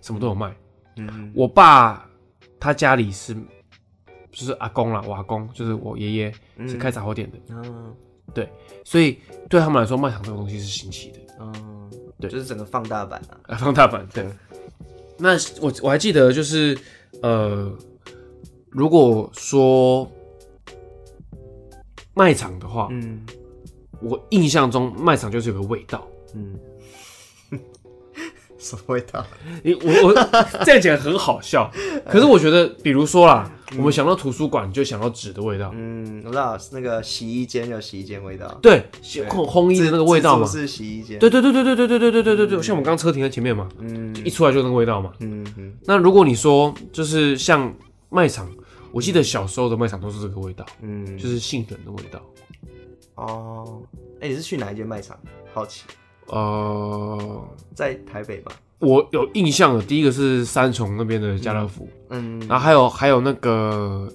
[0.01, 0.55] 什么都有卖，
[0.97, 1.31] 嗯。
[1.35, 2.07] 我爸
[2.59, 3.33] 他家里是
[4.31, 6.33] 就是阿公啦，我阿公就是我爷爷
[6.67, 7.95] 是开杂货店的，嗯，
[8.33, 8.49] 对，
[8.83, 11.91] 所以对他们来说，卖场这个东西是新奇的，嗯。
[12.19, 14.07] 对，就是整个放大版啊，放大版。
[14.13, 14.23] 对，
[15.17, 16.77] 那我我还记得，就是
[17.23, 17.75] 呃，
[18.71, 20.09] 如果说
[22.13, 23.21] 卖场的话，嗯，
[24.01, 26.57] 我印象中卖场就是有个味道，嗯。
[28.61, 29.25] 什么味道？
[29.63, 30.13] 你我我
[30.63, 31.67] 这样讲很好笑，
[32.07, 35.71] 可是我觉得，比如说啦，我们想到图书馆就想到纸的味道。
[35.73, 38.47] 嗯，我知道那个洗衣间有洗衣间味道。
[38.61, 40.45] 对，烘烘衣的那个味道嘛。
[40.45, 41.17] 是洗衣间。
[41.17, 45.11] 对对对对对对对对对对对对，像我们刚车停在前面嘛，嗯，一出来就那个味道嘛。
[45.21, 45.73] 嗯嗯。
[45.85, 47.73] 那如果你说就是像
[48.09, 48.47] 卖场，
[48.91, 52.21] 我记得小时候的卖场都是这个味道，嗯，就是杏仁的味道。
[53.15, 53.81] 哦，
[54.19, 55.17] 哎，你是去哪一间卖场？
[55.53, 55.85] 好奇。
[56.27, 58.51] 呃，在台北吧。
[58.79, 64.11] 我有印象的，第一个是三重那边的家乐福，嗯，然后还有还有那个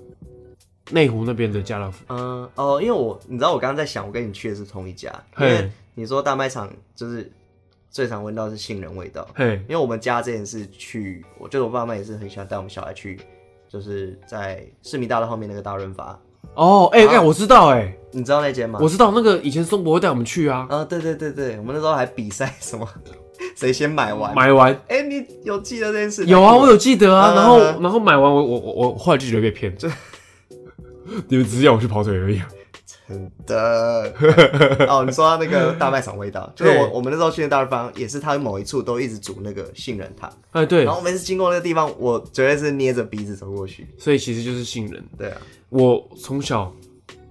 [0.90, 7.30] 内湖那边的家乐福，嗯哦，因为我你知道我刚刚在想，我跟你去的是同一家，因为你说大卖场就是
[7.90, 13.20] 最常闻到的是杏仁味道，嘿，因为我们家之前是去，我觉得我爸妈也是很喜欢带我们小孩去，
[13.68, 16.18] 就是在市民大道后面那个大润发，
[16.54, 18.78] 哦，哎哎，我知道哎，你知道那间吗？
[18.82, 20.66] 我知道那个以前松博会带我们去啊。
[20.70, 22.88] 啊，对对对对，我们那时候还比赛什么，
[23.56, 24.34] 谁先买完？
[24.34, 24.78] 买完？
[24.88, 26.24] 哎，你有记得这件事？
[26.26, 27.34] 有啊，我有记得啊。
[27.34, 29.76] 然后然后买完，我我我我后来就觉得被骗，
[31.28, 32.38] 你们只是要我去跑腿而已。
[32.38, 32.55] 真
[33.46, 34.12] 的
[34.88, 40.32] 哦，你说那个大卖场味道，就是我我们那时候去的大润发，也是他某一处都一直煮那个杏仁汤。
[40.50, 40.84] 哎，对。
[40.84, 43.86] 然后每次经过那个地方，我绝对是捏着鼻子走过去。
[43.96, 45.04] 所以其实就是杏仁。
[45.16, 45.36] 对啊，
[45.68, 46.72] 我从小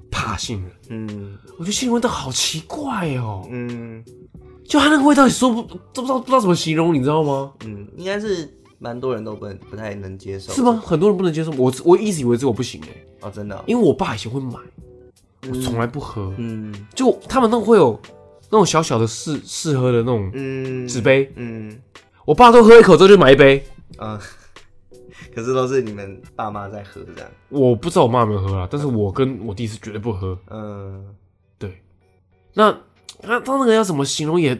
[0.09, 0.71] 怕杏仁。
[0.89, 3.45] 嗯，我觉得杏仁味道好奇怪哦。
[3.51, 4.01] 嗯，
[4.63, 5.61] 就它那个味道，你说不
[5.93, 7.51] 都不知道不知道怎么形容，你知道吗？
[7.65, 8.49] 嗯，应该是
[8.79, 10.53] 蛮多人都不不太能接受。
[10.53, 10.81] 是吗？
[10.85, 11.51] 很多人不能接受。
[11.57, 13.27] 我我一直以为这我不行哎。
[13.27, 13.61] 哦，真的。
[13.67, 14.57] 因为我爸以前会买。
[15.49, 17.99] 我从来不喝，嗯，就他们都会有
[18.49, 20.31] 那种小小的试试喝的那种
[20.87, 21.79] 纸杯，嗯，
[22.25, 23.63] 我爸都喝一口之后就买一杯，
[23.97, 24.19] 嗯，
[25.33, 31.05] 可是都是你们爸妈在喝这样，我不知道我妈有没有喝啊，但是我跟我弟是绝对不喝，嗯，
[31.57, 31.81] 对，
[32.53, 32.71] 那
[33.21, 34.59] 他他那个要怎么形容也。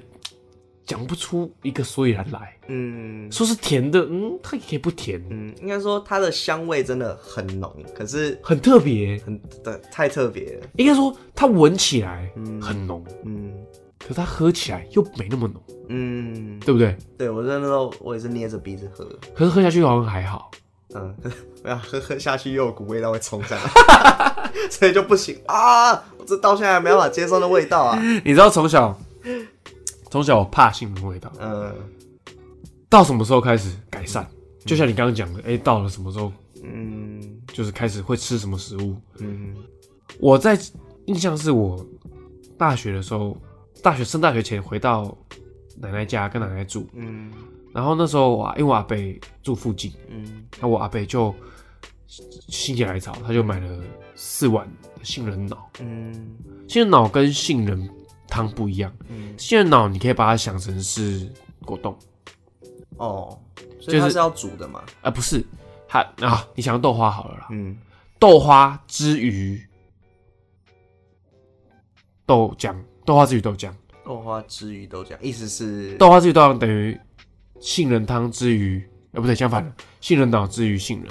[0.85, 10.67] 讲不出一个所以然来，嗯，说是甜的，嗯，它也可以不甜，嗯，应该说它的香味真的很浓，可是很特别，很对，太特别了。
[10.75, 12.31] 应该说它闻起来
[12.61, 13.51] 很浓，嗯，
[13.99, 16.95] 可是它喝起来又没那么浓，嗯，对不对？
[17.17, 20.51] 对，我那时候我也是捏着鼻子喝，可是喝下去好像还好，
[20.93, 21.15] 嗯，
[21.63, 25.93] 不要喝喝下去又有股味道会冲上来， 所以就不行啊！
[26.17, 27.99] 我这到现在还没办法接受的味道啊！
[28.23, 28.95] 你知道从小。
[30.15, 31.75] 从小我怕杏仁味道，嗯，
[32.87, 34.25] 到什么时候开始改善？
[34.65, 36.31] 就像你刚刚讲的，哎、欸，到了什么时候，
[36.63, 39.53] 嗯，就是开始会吃什么食物，嗯，
[40.17, 40.57] 我在
[41.07, 41.85] 印象是我
[42.57, 43.35] 大学的时候，
[43.83, 45.13] 大学升大学前回到
[45.81, 47.29] 奶奶家跟奶奶住，嗯，
[47.73, 48.95] 然后那时候我因为我阿伯
[49.43, 51.35] 住附近，嗯，那我阿伯就
[52.07, 53.83] 心血来潮，他就买了
[54.15, 54.65] 四碗
[55.03, 56.37] 杏仁脑，嗯，
[56.69, 57.85] 杏仁脑跟杏仁。
[58.35, 61.31] 汤不一样，嗯，杏仁脑你可以把它想成是
[61.63, 61.97] 果冻，
[62.97, 63.39] 哦，
[63.79, 64.83] 所以它是要煮的嘛？
[65.01, 65.41] 啊，不是，
[65.87, 67.77] 它啊，你想要豆花好了啦，嗯，
[68.19, 69.65] 豆花之于
[72.25, 72.75] 豆浆，
[73.05, 73.71] 豆花之于豆浆，
[74.03, 76.99] 豆花之于豆浆，意思是豆花之于豆浆等于
[77.61, 79.71] 杏仁汤之于，呃，不对，相反的，
[80.01, 81.09] 杏仁脑之于杏仁，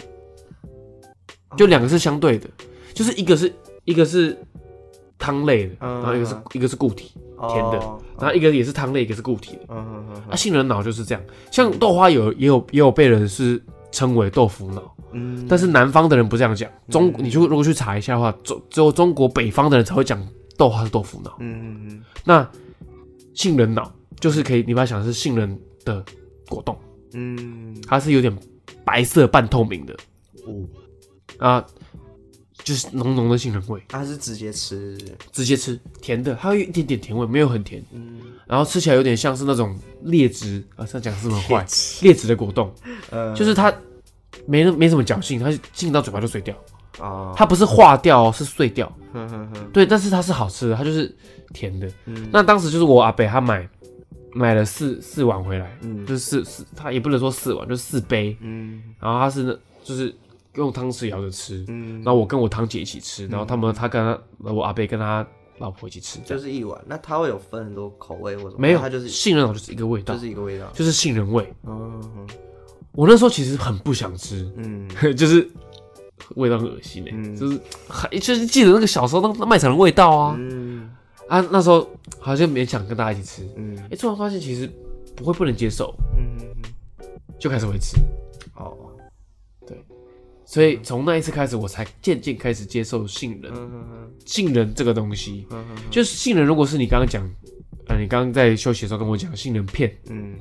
[1.56, 2.50] 就两个是相对的，
[2.92, 3.50] 就是一个是
[3.84, 4.38] 一个是。
[5.18, 7.12] 汤类的，然后一个是一个是固体
[7.48, 7.78] 甜的，
[8.18, 9.62] 然后一个也是汤类，一个是固体的。
[9.68, 10.22] 嗯嗯嗯。
[10.30, 16.70] 啊，杏仁脑就是这样，像豆花有也有也有被人是称为豆腐脑，嗯，但是南方的人不这样讲。
[16.88, 20.20] 中，你就如果去查一下的话，中只有中国北方的人才会讲
[20.56, 21.36] 豆花是豆腐脑。
[21.38, 22.04] 嗯嗯嗯。
[22.24, 22.48] 那
[23.34, 26.04] 杏仁脑就是可以，你把它想的是杏仁的
[26.48, 26.76] 果冻，
[27.12, 28.36] 嗯，它是有点
[28.84, 29.94] 白色半透明的，
[30.46, 30.52] 哦，
[31.38, 31.64] 啊。
[32.64, 34.98] 就是浓浓的杏仁味，它是直接吃，
[35.30, 41.66] 直接吃甜的，它有一点点甜味，没有很甜，嗯，然后吃起来有点像是那种劣质啊，这样讲是不是很坏？
[42.00, 42.26] 劣质？
[42.26, 42.74] 的果冻，
[43.12, 43.70] 呃，就是它
[44.46, 46.56] 没没什么嚼劲，它进到嘴巴就碎掉，
[46.98, 51.14] 啊，它不是化掉，是碎掉，呵呵呵，对，但是它是好吃的，它就是
[51.52, 53.68] 甜的，嗯，那当时就是我阿北他买
[54.32, 59.54] 买了四四碗回来，嗯，就是四四，他也不能说四碗，就是四杯，嗯，然后他是那
[59.84, 60.14] 就是。
[60.56, 65.26] 用汤匙舀着吃，嗯，然后我跟我堂姐一起吃，然后他们他跟他我阿伯跟他
[65.58, 66.80] 老婆一起吃，就是一碗。
[66.86, 68.54] 那他会有分很多口味或什么？
[68.58, 71.52] 没有，他就是杏仁脑就是一个味道，就是一个味道，就是杏仁味。
[71.66, 72.26] 嗯，
[72.92, 75.48] 我那时候其实很不想吃，嗯， 就是
[76.36, 80.90] 味道很恶心哎，就是还就是记得那个小时候那个卖场的味道啊，嗯。
[81.26, 81.88] 啊，那时候
[82.18, 84.70] 好像勉强跟大家一起吃，嗯，哎，突然发现其实
[85.16, 86.36] 不会不能接受，嗯，
[87.38, 88.23] 就开始会吃，哦。
[90.46, 93.52] 所以从那一次开始，我才渐渐开始接受杏仁。
[94.24, 95.46] 杏仁这个东西，
[95.90, 96.44] 就是杏仁。
[96.44, 97.28] 如果是你刚刚讲，
[97.86, 100.34] 呃，你刚刚在休息的时候跟我讲杏仁片，嗯，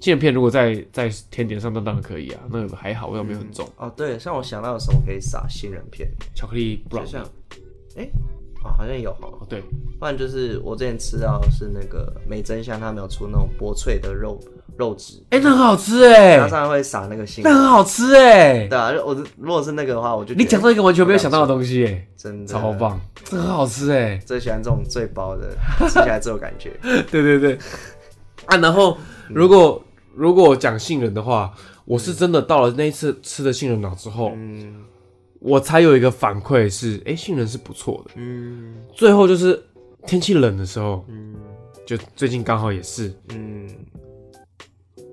[0.00, 3.68] 杏仁片如果在在甜点上，那当然可以啊，那个还好，味道没有很重。
[3.76, 7.06] 哦，对，像我想到有什么可以撒杏仁片，巧克力布朗
[7.96, 8.08] 哎，
[8.64, 9.62] 哦，好像有哈，对，
[9.98, 14.40] 不然就是我之前吃到是那个美珍香，他们有出那种薄脆的肉。
[14.76, 25.56] 肉质，哎，那很好吃哎，它上面会撒那个杏，那很好吃哎，对啊，我如果是那个的话，我就你讲到一个完全没有想到的东西哎，真的超棒，这很好吃哎， 最喜欢这种最薄的，
[25.88, 26.72] 吃起来最有感觉，
[27.08, 27.56] 对对对，
[28.46, 28.98] 啊，然后
[29.28, 29.80] 如果
[30.12, 31.54] 如果我讲杏仁的话，
[31.84, 34.82] 我是真的到了那一次吃的杏仁脑之后，嗯，
[35.44, 39.62] 我才有一个反馈是，哎，杏仁是不错的，嗯，最后就是
[40.06, 41.34] 天气冷的时候，嗯，
[41.86, 43.68] 就最近刚好也是，嗯。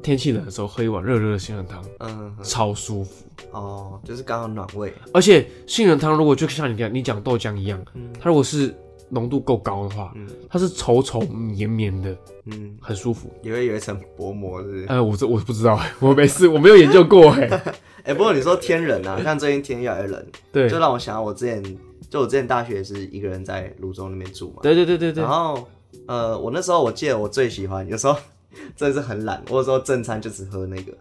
[0.01, 3.23] 天气冷的时候喝一碗热热的杏仁汤，嗯，超舒服。
[3.51, 4.91] 哦，就是刚好暖胃。
[5.13, 8.73] 而且杏仁汤如果就像你讲你讲豆浆一样，嗯，它如果是
[9.09, 13.31] 浓度够高的话，嗯，它是稠稠绵绵的，嗯，很舒服。
[13.43, 14.85] 也会有一层薄膜，是是？
[14.87, 17.61] 哎，我这我不知道， 我没事，我没有研究过，哎。
[18.03, 21.63] 哎，不过你说天冷啊，像最近天越来越冷，对，就让我想到我之前，
[22.09, 25.23] 就我之前大学是一个人在泸州那边住嘛，对对对对对。
[25.23, 25.67] 然后，
[26.07, 28.15] 呃，我那时候我记得我最喜欢，有时候。
[28.75, 30.91] 真的是很懒，或者说正餐就只喝那个，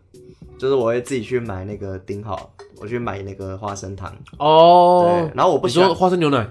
[0.56, 5.02] 就是我会自己去买那个顶好，我去买那个花生糖哦。
[5.04, 6.48] 对，然后我不喜欢花生牛奶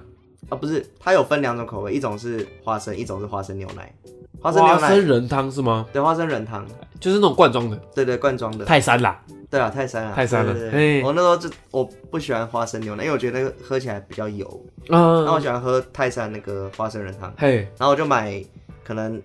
[0.49, 3.95] 啊，不是，它有分两种口味，一种是花生，一种是花生牛奶。
[4.41, 5.85] 花生牛奶花生仁汤是吗？
[5.91, 6.65] 对，花生仁汤
[6.99, 7.75] 就是那种罐装的。
[7.93, 8.65] 对对，罐装的。
[8.65, 9.21] 泰山啦。
[9.49, 10.53] 对啊，泰山啊，泰山了。
[10.53, 14.45] 对对对，我那时候就我不喜欢花生牛奶，因为我觉得那个喝起来比较油。
[14.89, 15.23] 嗯。
[15.23, 17.33] 然后我喜欢喝泰山那个花生仁汤。
[17.37, 17.57] 嘿。
[17.77, 18.43] 然后我就买
[18.83, 19.21] 可能。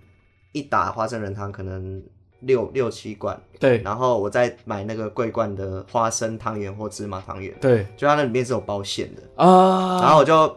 [0.57, 2.01] 一打花生仁汤可能
[2.39, 10.57] 六六七罐，对，然后我再买那个桂冠的花生汤圆或芝麻汤圆，对，就它那里面是有包馅的啊，然后我就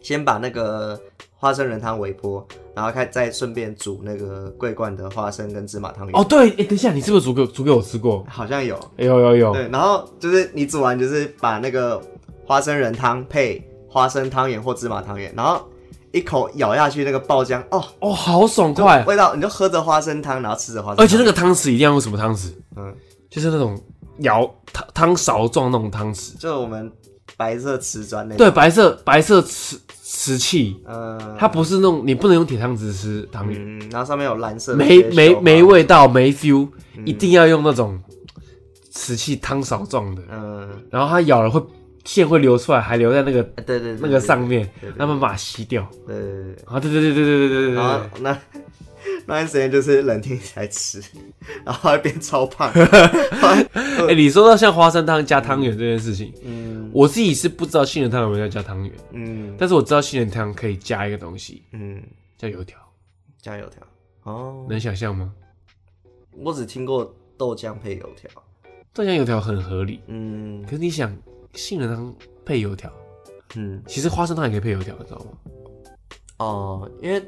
[0.00, 0.96] 先把那个
[1.44, 2.42] 花生仁汤微波，
[2.74, 6.18] 然后开再顺便煮那个桂冠的花生跟芝麻汤圆。
[6.18, 8.24] 哦，对，哎，等一下，你是不是煮给煮给我吃过？
[8.26, 9.52] 好像有，有有有。
[9.52, 12.00] 对，然后就是你煮完就是把那个
[12.46, 15.68] 花生仁汤配花生汤圆或芝麻汤圆，然后。
[16.12, 22.52] 一口咬下去，那个爆浆哦哦，好爽快，味道你就喝着花生汤，然后吃着花生汤，而且那个汤匙一定要用什么汤匙？
[22.76, 22.94] 嗯，
[23.28, 23.76] 就是那种
[24.18, 26.88] 舀汤汤勺状那种汤匙，就是我们
[27.36, 28.38] 白色瓷砖那种。
[28.38, 29.76] 对，白色白色瓷
[30.16, 36.68] 瓷器，呃，它不是那种你不能用铁汤匙吃汤圆、嗯，然后上面有蓝色的，没没没味道，没 feel，、
[37.04, 37.98] 一定要用那种
[38.92, 41.60] 瓷器汤勺状的，嗯，然后它咬了会
[42.04, 48.38] 线会流出来，还留在那个对对那个上面，那么把它吸掉，对对对，啊对对对对对对对对，然后那。
[49.26, 51.02] 那段时间就是冷天才吃，
[51.64, 52.70] 然后还变超胖。
[54.08, 62.02] 哎，你说到像花生汤加汤圆这件事情，嗯，我自己是不知道杏仁汤有没有要加汤圆，嗯，但是我知道杏仁汤可以加一个东西，嗯，
[62.36, 62.78] 叫油条，
[63.40, 63.82] 加油条。
[64.24, 65.32] 哦，能想象吗？
[66.32, 68.30] 我只听过豆浆配油条，
[68.92, 71.14] 豆浆油条很合理，嗯，可是你想。
[71.56, 72.12] 杏仁汤
[72.44, 72.92] 配油条，
[73.54, 75.26] 嗯，其实花生汤也可以配油条，你知道吗？
[76.38, 77.22] 哦，因为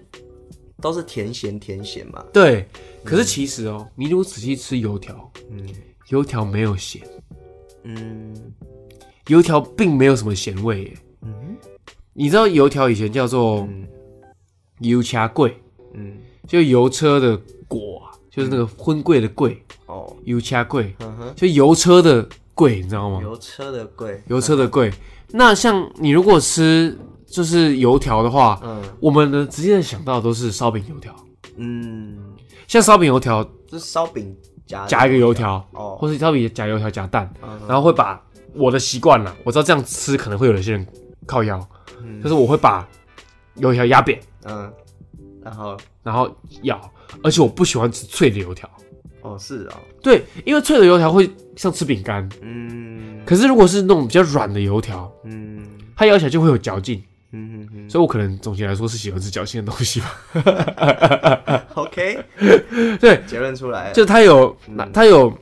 [0.81, 2.25] 都是甜咸甜咸嘛。
[2.33, 2.67] 对，
[3.05, 5.67] 可是其实哦，你如果仔细吃油条，嗯，
[6.09, 7.03] 油条没有咸，
[7.85, 8.35] 嗯，
[9.29, 10.97] 油条并没有什么咸味耶。
[11.23, 11.57] 嗯，
[12.13, 13.69] 你知道油条以前叫做
[14.81, 15.57] 油掐贵，
[15.95, 20.93] 嗯，就油车的果，就是那个荤贵的贵哦，油车粿，
[21.35, 22.29] 就油车的。
[22.57, 23.21] 贵，你知道吗？
[23.21, 24.91] 油车的贵，油车的贵。
[25.29, 26.97] 那像你如果吃
[27.37, 31.15] 就是油条的话，嗯，我们呢直接想到的都是烧饼油条，
[31.59, 32.17] 嗯，
[32.67, 34.35] 像烧饼油条，就是烧饼
[34.67, 37.31] 夹夹一个油条，哦，或是烧饼夹油条夹蛋，
[37.69, 38.19] 然后会把
[38.55, 40.87] 我的习惯了，我知道这样吃可能会有些人
[41.27, 41.61] 靠腰，
[42.23, 42.89] 就是我会把
[43.57, 44.73] 油条压扁，嗯，
[45.45, 45.77] 然后？
[46.03, 46.81] 然后咬，
[47.23, 48.67] 而且我不喜欢吃脆的油条。
[49.21, 55.67] 哦，是哦，对，因为脆的油条会像吃饼干，嗯，可是如果是那种比较软的油条，嗯，
[55.97, 57.03] 它咬起来就会有嚼劲，
[57.33, 61.65] 嗯嗯嗯，所以我可能总结来说是喜欢吃嚼劲的东西吧。
[61.75, 62.19] OK，
[63.01, 64.57] 对，结论出来了，就它有，
[64.93, 65.33] 它有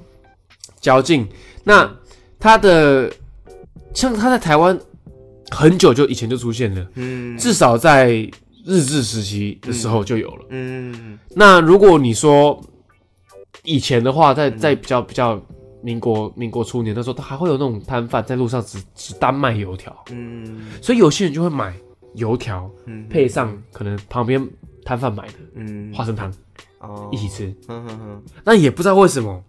[0.80, 1.26] 嚼劲，
[1.64, 1.90] 那
[2.38, 3.12] 它的
[3.94, 4.78] 像它在台湾
[5.50, 8.10] 很久就以前就出现了，嗯，至少在
[8.64, 12.60] 日治时期的时候就有了，嗯，那如果你说。
[13.62, 15.40] 以前的话，在在比较比较
[15.84, 21.74] 民国民国初年的时候，他还会有那种摊贩在路上只只单卖油条，嗯，所以有些人就会买
[22.14, 24.42] 油条，嗯，配上可能旁边
[24.82, 26.32] 摊贩买的，嗯，花生汤，
[26.78, 29.44] 哦，一起吃，嗯哼哼，那也不知道为什么，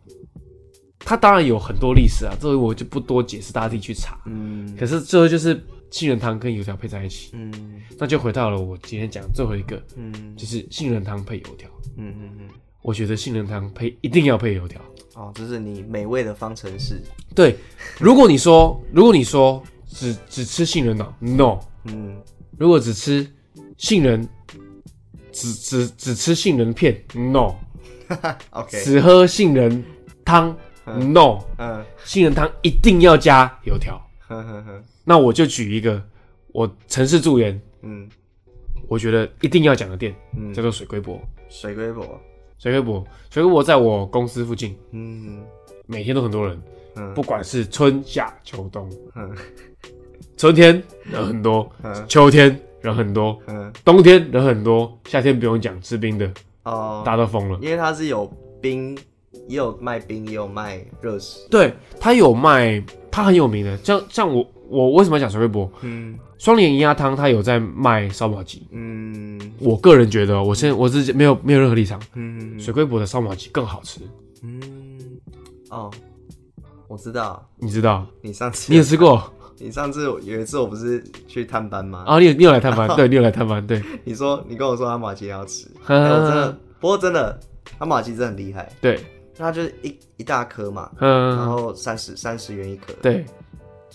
[0.99, 5.57] 他当然有很多历史啊，这个我就不多解释，大家自己去查，嗯，可是最后就是
[5.89, 12.49] 杏仁汤跟油条配在一起，嗯，那就回到了我今天讲最后一个，嗯，就是杏仁汤配油条，嗯嗯嗯。
[12.85, 14.79] 我觉得杏仁汤配一定要配油条
[15.15, 17.01] 哦，这是你美味的方程式。
[17.33, 17.57] 对，
[17.99, 22.21] 如果你说如果你说只只吃杏仁脑？No，嗯，
[22.59, 23.25] 如果只吃
[23.79, 24.29] 杏仁，
[25.31, 29.83] 只只只吃杏仁片？No，OK， 只喝杏仁
[30.23, 30.55] 汤
[30.85, 33.99] ？No，嗯，杏仁汤一定要加油条。
[35.03, 35.99] 那我就举一个
[36.51, 38.07] 我城市助员，嗯，
[38.87, 41.19] 我觉得一定要讲的店，嗯，叫做水龟伯。
[41.49, 42.21] 水龟伯。
[42.57, 45.43] 水龟博，水龟博在我公司附近，嗯，
[45.85, 46.61] 每天都很多人，
[46.95, 49.29] 嗯，不管是春夏秋冬，嗯，
[50.37, 56.31] 春天人很多，嗯，秋天人很多，嗯，冬天人很多，夏天不用讲，吃冰的，
[56.63, 58.25] 哦，大家都疯了，因为它是有
[58.61, 58.97] 冰
[59.47, 61.47] 也有卖冰，也有卖热食。
[61.49, 62.81] 对，它有卖，
[63.11, 63.77] 它很有名的。
[63.77, 65.69] 像像我，我为什么要讲水龟伯？
[65.81, 68.61] 嗯，双连银鸭汤他有在卖烧麻糬。
[68.71, 72.01] 嗯，我个人觉得，我现在我自己没有没有任何立场。
[72.13, 74.01] 嗯，水龟博的烧麻糬更好吃。
[74.43, 74.61] 嗯，
[75.69, 75.91] 哦，
[76.87, 79.31] 我知道，你知道，你上次你有吃过？
[79.57, 82.03] 你上次有一次我不是去探班吗？
[82.05, 82.87] 啊，你有你有来探班？
[82.97, 83.65] 对，你有来探班？
[83.65, 87.39] 对，你说你跟我说他麻糬要吃，我真的，不过真的，
[87.79, 88.69] 他麻糬真的很厉害。
[88.81, 88.99] 对。
[89.37, 93.25] 那就是一一大颗嘛，嗯，然后三十三十元一颗，对。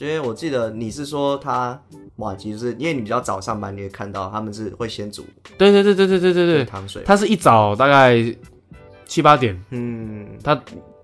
[0.01, 1.81] 因为我记得你是说他
[2.17, 5.25] 马吉，就是因为你比较早上班，你会看到他们是会先煮，
[5.59, 7.03] 对对对对对对对对，糖水。
[7.05, 8.17] 他是一早大概
[9.07, 10.55] 七八点，嗯，他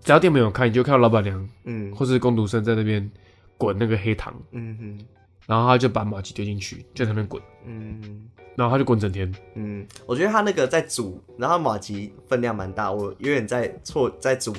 [0.02, 3.10] 只要店没有开，你就看到老板娘，嗯，或是工读生在那边
[3.58, 5.06] 滚那个黑糖，嗯哼，
[5.46, 8.28] 然后他就把马吉丢进去，就在那边滚，嗯。
[8.56, 9.30] 然后他就滚整天。
[9.54, 14.54] 嗯，我觉得他那个在煮，然后马吉分量蛮大，我有点在错在煮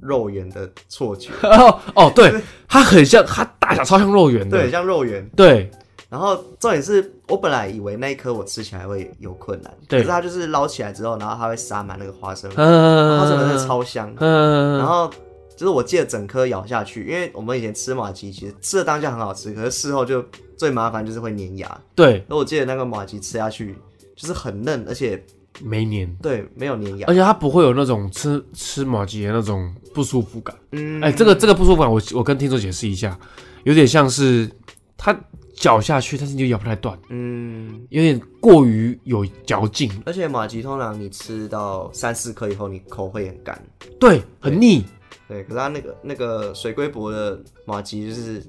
[0.00, 1.30] 肉圆的错觉。
[1.42, 2.32] 哦哦，对，
[2.68, 5.28] 它很像，它大小超像肉圆的，对，像肉圆。
[5.36, 5.70] 对。
[6.08, 10.00] 然后重点是我本来以为那一颗我吃起来会有困难，对。
[10.00, 14.12] 可是它就是捞起来之后，然后它会撒满那个花生嗯，花生真的超香。
[14.18, 14.78] 嗯。
[14.78, 15.10] 然后
[15.56, 20.24] 就是我记得整颗咬下去，因为我们以前吃马吉，其实吃的当下很好吃，可是事后就。
[20.58, 22.24] 最麻烦就是会粘牙，对。
[22.28, 23.78] 那我记得那个马吉吃下去
[24.16, 25.24] 就是很嫩，而且
[25.62, 30.54] 没粘，对，没有粘牙，而且它不会有那种吃吃马吉的那种不舒服感。
[30.72, 33.18] 嗯，哎、欸，这个这个不舒服感，我我跟听众解释一下，
[33.64, 34.50] 有点像是
[34.96, 35.18] 它
[35.54, 39.90] 嚼下去，但是你就咬不太断，嗯，有点过于有嚼劲。
[40.06, 43.60] 而且马吉通常你吃到三四颗以后，你口会很干，
[43.98, 44.84] 对，很腻。
[45.26, 48.42] 对，可是它那个那个水龟脖的马吉就是。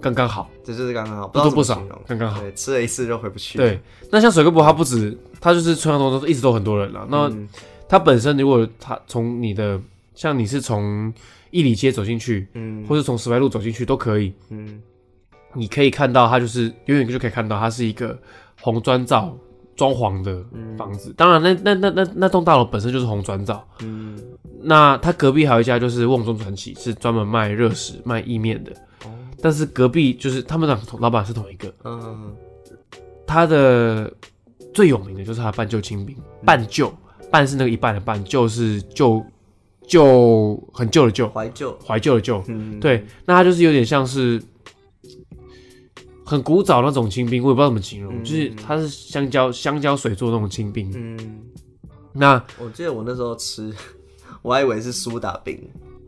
[0.00, 2.40] 刚刚好，这就是刚刚好，不多不少，刚刚好。
[2.40, 3.58] 对，吃了一次就回不去。
[3.58, 3.78] 对，
[4.10, 7.06] 那像水哥伯，他不止，他就是春阳东一直都很多人了。
[7.10, 7.30] 那
[7.88, 9.78] 他本身，如果他从你的，
[10.14, 11.12] 像你是从
[11.50, 14.80] 一里街走进去，嗯，或是从石牌路走进去都可以，嗯，
[15.54, 18.18] 你可以看到它就是远远就可以看到它是一个
[18.62, 19.36] 红砖造
[19.76, 20.42] 装潢的
[20.78, 21.12] 房子。
[21.16, 24.18] 当然，那那那那那栋大楼本身就是红砖造，嗯，
[24.62, 28.72] 那它隔壁还有一家就是瓮中传奇，是专门卖热食、卖意面的。
[29.42, 32.34] 但是隔壁就是他们俩老板是同一个，嗯，
[33.26, 34.12] 他的
[34.74, 36.92] 最有名的就是他半旧清兵，半旧
[37.30, 39.24] 半是那个一半的半，旧是旧
[39.86, 41.78] 旧很旧的旧，怀旧。
[41.84, 44.42] 怀旧的旧，嗯，对，那他就是有点像是
[46.24, 51.42] 很古早那种清兵，我也不知道怎么形容，嗯、就是它是香蕉香蕉水做那种清兵，嗯，
[52.12, 53.74] 那我记得我那时候吃，
[54.42, 55.58] 我还以为是苏打饼。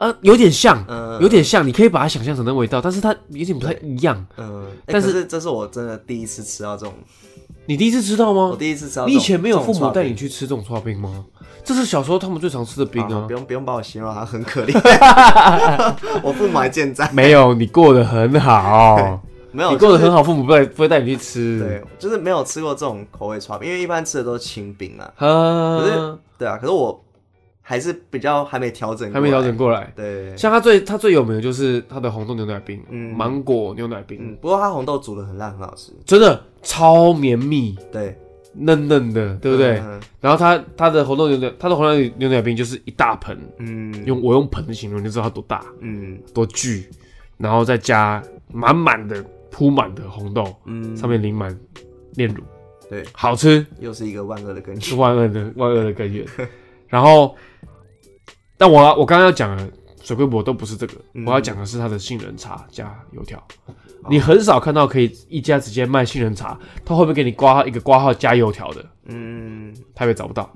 [0.03, 4.67] 呃，有点像，嗯，有点像，你可以把它想象成那味道，但是它有点不太一样，嗯。
[4.85, 6.93] 但是，是这是我真的第一次吃到这种，
[7.67, 8.47] 你第一次吃到吗？
[8.47, 9.07] 我第一次吃到。
[9.07, 11.25] 你以前没有父母带你去吃这种剉冰吗？
[11.63, 13.19] 这是小时候他们最常吃的冰啊。
[13.19, 14.73] 啊不用不用把我形容，他很可怜。
[16.21, 17.09] 我父母还健在。
[17.13, 19.23] 没有，你过得很好。
[19.55, 21.61] 没有，你过得很好，父母不会不会带你去吃。
[21.61, 25.09] 对，就是没有吃过这种口味因为一般吃的都是清冰啊。
[25.17, 27.01] 可是，对啊，可是我。
[27.63, 29.91] 还是比较还没调整，还没调整过来。
[29.97, 34.19] 对，像它最它最有名的就是它的红豆牛奶冰，嗯，芒果牛奶冰。
[34.21, 38.19] 嗯，不过它红豆煮的很烂，很好吃，真的超绵密，对，
[38.53, 39.81] 嫩嫩的，对不对？
[40.21, 46.89] 然后它它的红豆牛奶，它的红豆牛奶冰就是一大盆，嗯，用我用盆的形容，你就知道它多大，嗯，多巨，
[47.39, 51.57] 然后再加满满的铺满的红豆，嗯，上面淋满
[52.15, 52.43] 炼乳，
[52.91, 56.27] 对，好吃，又是一个万恶的根源，万恶的万恶的根源，
[56.93, 57.35] 然后。
[58.59, 59.69] 但我我刚刚要讲的
[60.05, 63.45] 水龟博都不是这个，嗯、我要讲的是它的杏仁茶加油条。
[63.67, 63.75] 嗯、
[64.09, 68.87] 你很少看到可以一家直接卖杏仁茶，他会不会给你挂号一个挂号加油条的？
[69.07, 70.49] 嗯，台北找不到，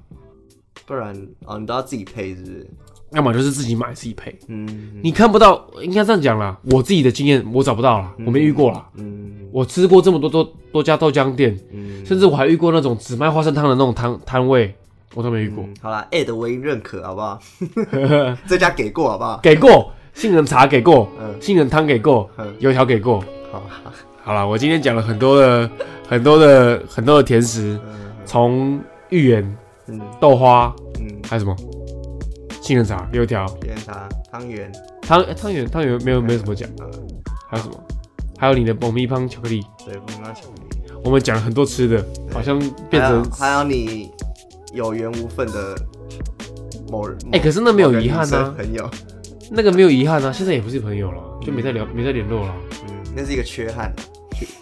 [0.87, 1.13] 不然
[1.45, 2.71] 啊，你都要自己配，是不是？
[3.11, 4.39] 要么就是自己买自己配。
[4.47, 6.57] 嗯，你看不到，应该这样讲啦。
[6.71, 8.89] 我自己的经验，我找不到了，嗯、我没遇过了。
[8.99, 14.73] 嗯，我吃过这么多多多家豆浆店，嗯、甚至我还遇过那种只卖花生汤的那种摊摊位。
[15.15, 15.65] 我都没遇过。
[15.65, 17.41] 嗯、好啦，Ed 我已经认可，好不好？
[18.47, 19.41] 这家给过，好不好？
[19.43, 23.21] 给过，杏仁茶给过，嗯，杏仁汤给过，嗯，油条给过。
[23.53, 23.63] 好，
[24.23, 25.71] 好啦，我今天讲了很多的、
[26.09, 27.79] 很多的、很多的甜食，
[28.25, 28.81] 从
[29.11, 31.57] 芋圆、嗯，豆花，嗯，还有什么？
[32.61, 36.91] 杏仁茶、油条、杏仁茶、汤圆、汤汤圆、汤圆没有没有什么讲，嗯，
[37.49, 37.81] 还有什么？
[38.39, 40.63] 还有你的爆米棒巧克力，对，爆米棒巧克力。
[41.05, 42.59] 我们讲了很多吃的，好像
[42.91, 44.11] 变成还有你。
[44.77, 45.75] 有缘无分的
[46.89, 48.55] 某人，哎，可是那没有遗憾呢。
[48.57, 48.89] 朋友，
[49.51, 52.55] 那个没有遗憾呢，现在也不是朋友了，就没再聊，没再联络了。
[52.87, 53.93] 嗯，那是一个缺憾，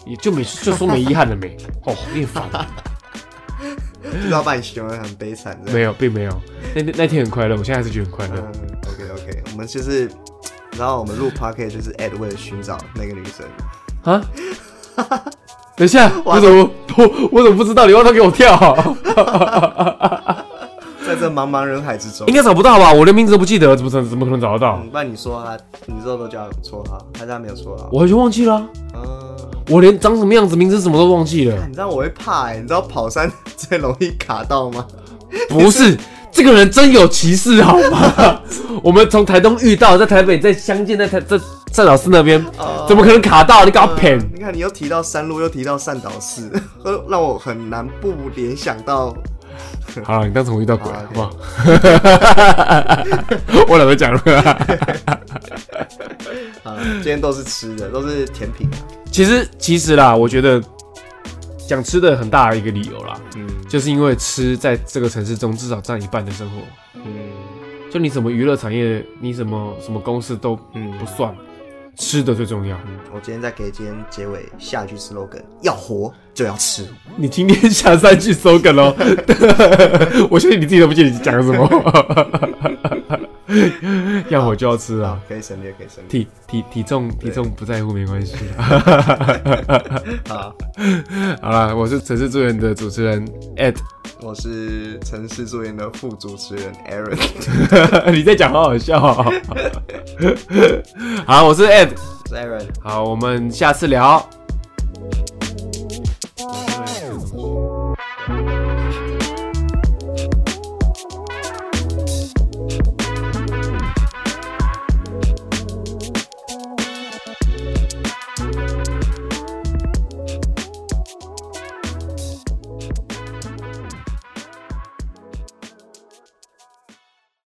[0.07, 1.57] 也就没就说没遗憾了没。
[1.85, 1.93] 哦，
[2.33, 2.67] 好烦。
[4.23, 5.59] 知道把你形容的很悲惨。
[5.67, 6.43] 没有，并没有。
[6.75, 8.35] 那那天很快乐，我现在还是觉得很快乐。
[8.37, 10.09] 嗯，OK OK，我们就是，
[10.79, 13.45] 然后我们录 Podcast 就是 Ed 为了寻找那个女生
[14.05, 14.25] 啊。
[15.77, 17.87] 等一下，我怎么我我怎么不知道？
[17.87, 18.57] 你让他给我跳。
[21.07, 22.91] 在这茫茫人海之中，应该找不到吧？
[22.93, 24.81] 我连名字都不记得，怎么怎么可能找得到？
[24.91, 25.55] 不然你说啊，
[25.85, 28.67] 你之后都叫绰号，他家没有绰号，我就忘记了。
[28.95, 29.37] 嗯，
[29.69, 31.57] 我连长什么样子、名字什么都忘记了。
[31.67, 32.57] 你知道我会怕哎？
[32.57, 34.87] 你知道跑山最容易卡到吗？
[35.51, 35.99] 不是，
[36.33, 38.41] 这个人真有歧视好吗？
[38.83, 41.39] 我们从台东遇到，在台北，再相见，在台在
[41.75, 42.41] 善导寺那边，
[42.87, 43.65] 怎么可能卡到？
[43.65, 44.17] 你搞骗？
[44.33, 46.49] 你看，你又提到山路，又提到善导寺，
[47.11, 49.13] 让我很难不联想到。
[50.05, 51.31] 好了，你当成我遇到鬼了，好不好？
[53.69, 54.21] 我懒得讲了。
[56.63, 58.71] 好，今天都是吃的，都是甜品。
[59.11, 60.63] 其实，其实啦，我觉得
[61.67, 66.57] 讲吃的很大的一个理由啦，嗯，就是因为吃在这个城市中至少占一半的生活。
[66.95, 67.03] 嗯，
[67.93, 71.35] 就你什么娱乐产业，你什么什么公司都嗯不算。
[71.97, 72.77] 吃的最重要。
[72.87, 76.87] 嗯，我今天再给今天结尾下一句 slogan：要活就要吃。
[77.17, 78.95] 你今天下三句 slogan 哦，
[80.31, 81.69] 我相信你自己都不记得你讲什么。
[84.31, 85.21] 要我就要吃啊！
[85.29, 86.09] 可以省略，可以省略。
[86.09, 88.35] 体体体重体重不在乎没关系。
[90.29, 90.55] 好，
[91.41, 93.27] 好了，我是城市助演的主持人
[93.57, 93.77] Ed，
[94.21, 98.13] 我是城市助演的副主持人 Aaron。
[98.13, 99.01] 你在讲好好笑。
[101.27, 102.67] 好，我是 Ed，我是 Aaron。
[102.83, 104.29] 好，我们下次聊。